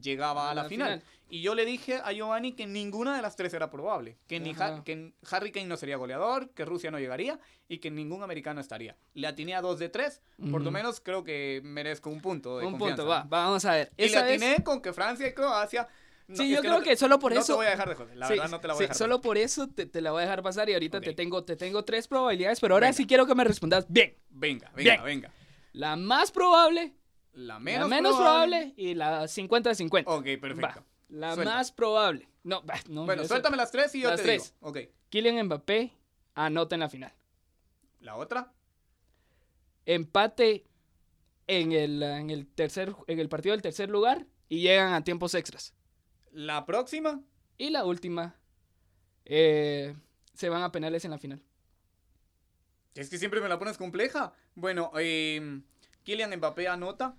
llegaba 0.01 0.49
a 0.51 0.53
la, 0.53 0.65
final. 0.65 1.01
Y 1.29 1.41
yo 1.41 1.55
le 1.55 1.65
dije 1.65 1.95
a 2.03 2.11
Giovanni 2.13 2.53
que 2.53 2.65
ninguna 2.67 3.15
de 3.15 3.21
las 3.21 3.35
tres 3.35 3.53
era 3.53 3.69
probable, 3.69 4.17
que 4.27 4.39
ni. 4.39 4.55
Ha- 4.57 4.83
que 4.83 5.13
Harry 5.29 5.51
Kane 5.51 5.65
no 5.67 5.75
sería 5.75 5.97
goleador, 5.97 6.49
que 6.51 6.63
Rusia 6.63 6.89
no 6.89 6.99
llegaría 6.99 7.37
y 7.67 7.79
que 7.79 7.91
ningún 7.91 8.23
americano 8.23 8.61
estaría. 8.61 8.95
Le 9.13 9.27
atiné 9.27 9.53
a 9.55 9.61
dos 9.61 9.77
de 9.79 9.89
tres, 9.89 10.21
por 10.51 10.61
lo 10.61 10.71
menos 10.71 11.01
creo 11.01 11.23
que 11.25 11.59
merezco 11.63 12.09
un 12.09 12.21
punto 12.21 12.59
de 12.59 12.65
Un 12.65 12.71
confianza. 12.73 13.03
punto, 13.03 13.09
va, 13.09 13.19
va, 13.23 13.45
vamos 13.45 13.65
a 13.65 13.73
ver. 13.73 13.91
Y 13.97 14.03
le 14.03 14.07
Esa 14.07 14.21
vez- 14.23 14.41
atiné 14.41 14.63
con 14.63 14.81
que 14.81 14.93
Francia 14.93 15.27
y 15.27 15.33
Croacia. 15.33 15.87
no, 16.29 16.35
Sí, 16.37 16.43
es 16.43 16.49
yo 16.49 16.55
no 16.57 16.61
creo 16.61 16.79
te- 16.79 16.89
que 16.91 16.95
solo 16.97 17.19
por 17.19 17.33
no 17.33 17.39
eso- 17.41 17.53
te 17.53 17.57
voy 17.57 17.65
a 17.67 17.69
dejar 17.71 17.89
de 17.89 17.95
joder. 17.95 18.15
La 18.17 18.27
Sí, 18.27 18.33
verdad 18.33 18.49
no 18.49 18.59
te 18.61 18.67
la 18.69 18.73
voy 18.73 18.79
sí, 18.79 18.83
a 18.83 18.87
dejar. 18.87 18.95
de 18.95 18.97
Solo 18.99 19.21
por 19.21 19.37
eso 19.37 19.67
te, 19.67 19.85
te 19.85 19.99
la 20.01 20.11
voy 20.11 20.19
a 20.19 20.21
dejar 20.23 20.41
pasar 20.43 20.69
y 20.69 20.73
ahorita 20.73 21.01
te, 21.01 21.09
Ok. 21.09 21.15
tengo, 21.17 21.43
te 21.43 21.55
tengo 21.57 21.83
tres 21.83 22.07
probabilidades, 22.07 22.59
pero 22.61 22.75
ahora 22.75 22.87
Venga. 22.87 22.97
sí 22.97 23.05
quiero 23.05 23.25
que 23.25 23.35
me 23.35 23.43
respondas 23.43 23.85
bien. 23.89 24.15
Venga, 24.29 24.71
venga, 24.75 24.91
Bien. 24.93 25.03
venga. 25.03 25.33
La 25.73 25.95
más 25.97 26.31
probable, 26.31 26.93
La 27.37 27.59
menos, 27.59 27.87
la 27.89 27.95
menos 27.95 28.15
probable, 28.15 28.73
y 28.77 28.95
la 28.95 29.23
50-50. 29.27 30.03
Ok, 30.07 30.23
perfecto. 30.41 30.79
Va, 30.81 30.85
la 31.09 31.33
Suelta. 31.35 31.53
más 31.53 31.71
probable. 31.71 32.27
No, 32.43 32.65
va, 32.65 32.75
no, 32.89 33.05
Bueno, 33.05 33.25
suéltame 33.25 33.57
las 33.57 33.71
tres 33.71 33.93
y 33.93 34.01
yo 34.01 34.09
Las 34.09 34.17
te 34.21 34.23
tres. 34.23 34.55
digo. 34.59 34.69
Ok. 34.69 34.77
Kylian 35.09 35.45
Mbappé 35.45 35.93
anota 36.33 36.75
en 36.75 36.79
la 36.81 36.89
final. 36.89 37.13
La 37.99 38.15
otra. 38.15 38.51
Empate 39.85 40.65
en 41.47 41.71
el, 41.71 42.01
en 42.03 42.29
el 42.29 42.47
tercer, 42.47 42.95
en 43.07 43.19
el 43.19 43.29
partido 43.29 43.53
del 43.53 43.61
tercer 43.61 43.89
lugar 43.89 44.25
y 44.49 44.61
llegan 44.61 44.93
a 44.93 45.03
tiempos 45.03 45.33
extras. 45.35 45.73
La 46.31 46.65
próxima. 46.65 47.21
Y 47.57 47.69
la 47.69 47.85
última, 47.85 48.35
eh, 49.25 49.95
se 50.33 50.49
van 50.49 50.63
a 50.63 50.71
penales 50.71 51.05
en 51.05 51.11
la 51.11 51.17
final. 51.17 51.41
Es 52.95 53.09
que 53.09 53.17
siempre 53.17 53.41
me 53.41 53.49
la 53.49 53.59
pones 53.59 53.77
compleja. 53.77 54.33
Bueno, 54.55 54.91
eh, 54.97 55.61
Kylian 56.03 56.35
Mbappé 56.37 56.67
anota, 56.67 57.15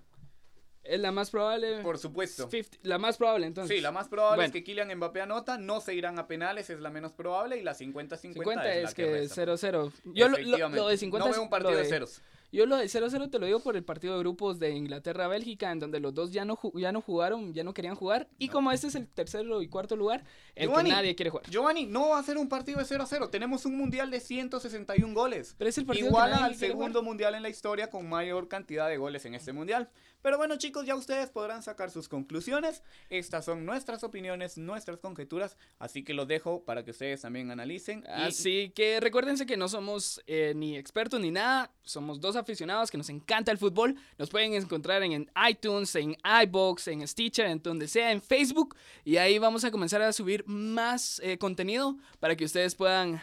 Es 0.85 1.01
la 1.01 1.13
más 1.13 1.31
probable. 1.31 1.81
por 1.83 1.99
supuesto. 1.99 2.49
50 2.51 2.79
la 2.83 2.99
más 2.99 3.17
probable, 3.19 3.47
entonces. 3.47 3.77
Sí, 3.77 3.83
la 3.83 3.93
más 3.93 4.09
probable 4.09 4.47
es 4.47 4.53
que 4.53 4.65
Kylian 4.65 4.95
Mbappé 4.97 5.21
anota, 5.21 5.59
no 5.59 5.81
se 5.81 5.95
irán 5.95 6.19
a 6.19 6.27
penales, 6.27 6.71
es 6.71 6.81
la 6.81 6.91
menos 6.91 7.13
probable, 7.13 7.59
y 7.59 7.63
la 7.63 7.75
50-50 7.75 8.17
50 8.17 8.73
es, 8.73 8.77
es, 8.77 8.83
la 8.85 8.93
que, 8.95 9.05
que 9.05 9.11
resta. 9.11 9.43
0-0. 9.45 9.93
Yo 10.15 10.29
lo, 10.29 10.31
lo- 10.31 10.37
Efectivamente. 10.39 10.77
lo 10.81 10.89
de 10.89 10.97
50 10.97 11.27
No 11.27 11.33
veo 11.33 11.43
un 11.43 11.51
partido 11.51 11.77
de 11.77 11.85
ceros. 11.85 12.23
Yo 12.51 12.65
lo 12.65 12.77
de 12.79 12.87
0-0 12.87 13.31
te 13.31 13.39
lo 13.39 13.45
digo 13.45 13.61
por 13.61 13.77
el 13.77 13.85
partido 13.85 14.15
de 14.15 14.21
grupos 14.21 14.59
de 14.59 14.71
Inglaterra-Bélgica, 14.71 15.71
en 15.71 15.81
donde 15.81 16.01
los 16.01 16.15
dos 16.15 16.33
ya 16.33 16.47
no, 16.47 16.59
ya 16.75 16.93
no 16.93 17.03
jugaron, 17.03 17.53
ya 17.53 17.63
no 17.63 17.75
querían 17.75 17.95
jugar. 17.95 18.27
Y 18.39 18.47
No. 18.47 18.53
como 18.55 18.73
este 18.73 18.87
es 18.87 18.95
el 18.95 19.07
tercero 19.07 19.61
y 19.61 19.69
cuarto 19.69 19.97
lugar, 19.97 20.25
el 20.55 20.69
Giovanni, 20.69 20.89
que 20.89 20.97
nadie 20.97 21.15
quiere 21.15 21.29
jugar. 21.29 21.45
Giovanni, 21.51 21.85
no 21.85 22.09
va 22.09 22.19
a 22.19 22.23
ser 22.23 22.39
un 22.39 22.49
partido 22.49 22.79
de 22.79 22.87
0 22.87 23.03
a 23.03 23.07
0. 23.07 23.29
Tenemos 23.29 23.67
un 23.67 23.77
mundial 23.77 24.11
de 24.11 24.21
161 24.21 25.13
goles. 25.13 25.55
Pero 25.59 25.69
es 25.69 25.77
el 25.77 25.85
partido 25.85 26.11
nadie 26.11 26.33
al 26.33 26.39
jugar. 26.41 26.55
segundo 26.55 27.03
mundial 27.03 27.35
en 27.35 27.43
la 27.43 27.51
historia 27.51 27.91
con 27.91 28.09
mayor 28.09 28.49
cantidad 28.49 28.89
de 28.89 28.97
goles 28.97 29.27
en 29.27 29.35
este 29.35 29.53
mundial. 29.53 29.91
Pero 30.23 30.37
bueno, 30.37 30.57
chicos, 30.57 30.85
ya 30.85 30.95
ustedes 30.95 31.31
podrán 31.31 31.63
sacar 31.63 31.91
sus 31.91 32.09
conclusiones. 32.09 32.83
Estas 33.09 33.45
son 33.45 33.65
nuestras 33.65 34.03
opiniones, 34.05 34.59
nuestras 34.59 34.99
conjeturas. 34.99 35.57
Así 35.79 36.03
que 36.03 36.15
los 36.15 36.27
dejo 36.27 36.65
para 36.65 36.85
que 36.85 36.91
ustedes 36.91 37.21
también 37.23 37.51
analicen. 37.51 38.05
Así 38.09 38.71
que 38.75 39.01
recuérdense 39.01 39.47
que 39.47 39.57
no 39.57 39.69
somos 39.69 40.23
eh, 40.27 40.53
ni 40.57 40.77
expertos 40.77 41.21
ni 41.21 41.31
nada, 41.31 41.71
somos 41.83 42.21
dos 42.21 42.37
aficionados 42.37 42.91
que 42.91 42.99
nos 42.99 43.09
encanta 43.11 43.53
el 43.53 43.59
fútbol. 43.59 43.97
Nos 44.19 44.31
pueden 44.31 44.55
encontrar 44.55 45.03
en, 45.03 45.13
en 45.13 45.31
iTunes, 45.49 45.95
en 45.95 46.17
iBox, 46.45 46.89
en 46.89 47.07
Stitcher, 47.07 47.47
en 47.47 47.63
donde 47.63 47.89
sea, 47.89 48.13
en 48.13 48.21
Facebook. 48.21 48.77
Y 49.05 49.17
ahí 49.17 49.39
vamos 49.39 49.65
a 49.65 49.71
comenzar 49.71 50.03
a 50.03 50.13
subir 50.13 50.45
más 50.47 51.21
eh, 51.23 51.39
contenido 51.39 51.97
para 52.21 52.37
que 52.37 52.45
ustedes 52.45 52.75
puedan 52.75 53.21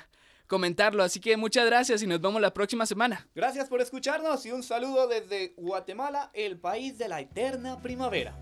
comentarlo. 0.48 1.04
Así 1.04 1.20
que 1.20 1.38
muchas 1.38 1.66
gracias 1.66 2.02
y 2.02 2.08
nos 2.08 2.22
vemos 2.22 2.42
la 2.42 2.54
próxima 2.54 2.86
semana. 2.86 3.28
Gracias 3.36 3.68
por 3.68 3.82
escucharnos 3.82 4.46
y 4.46 4.52
un 4.52 4.64
saludo 4.64 5.08
desde 5.08 5.54
Guatemala, 5.58 6.32
el 6.34 6.58
país 6.60 6.98
de 6.98 7.08
la 7.08 7.22
eterna 7.22 7.82
primavera. 7.82 8.36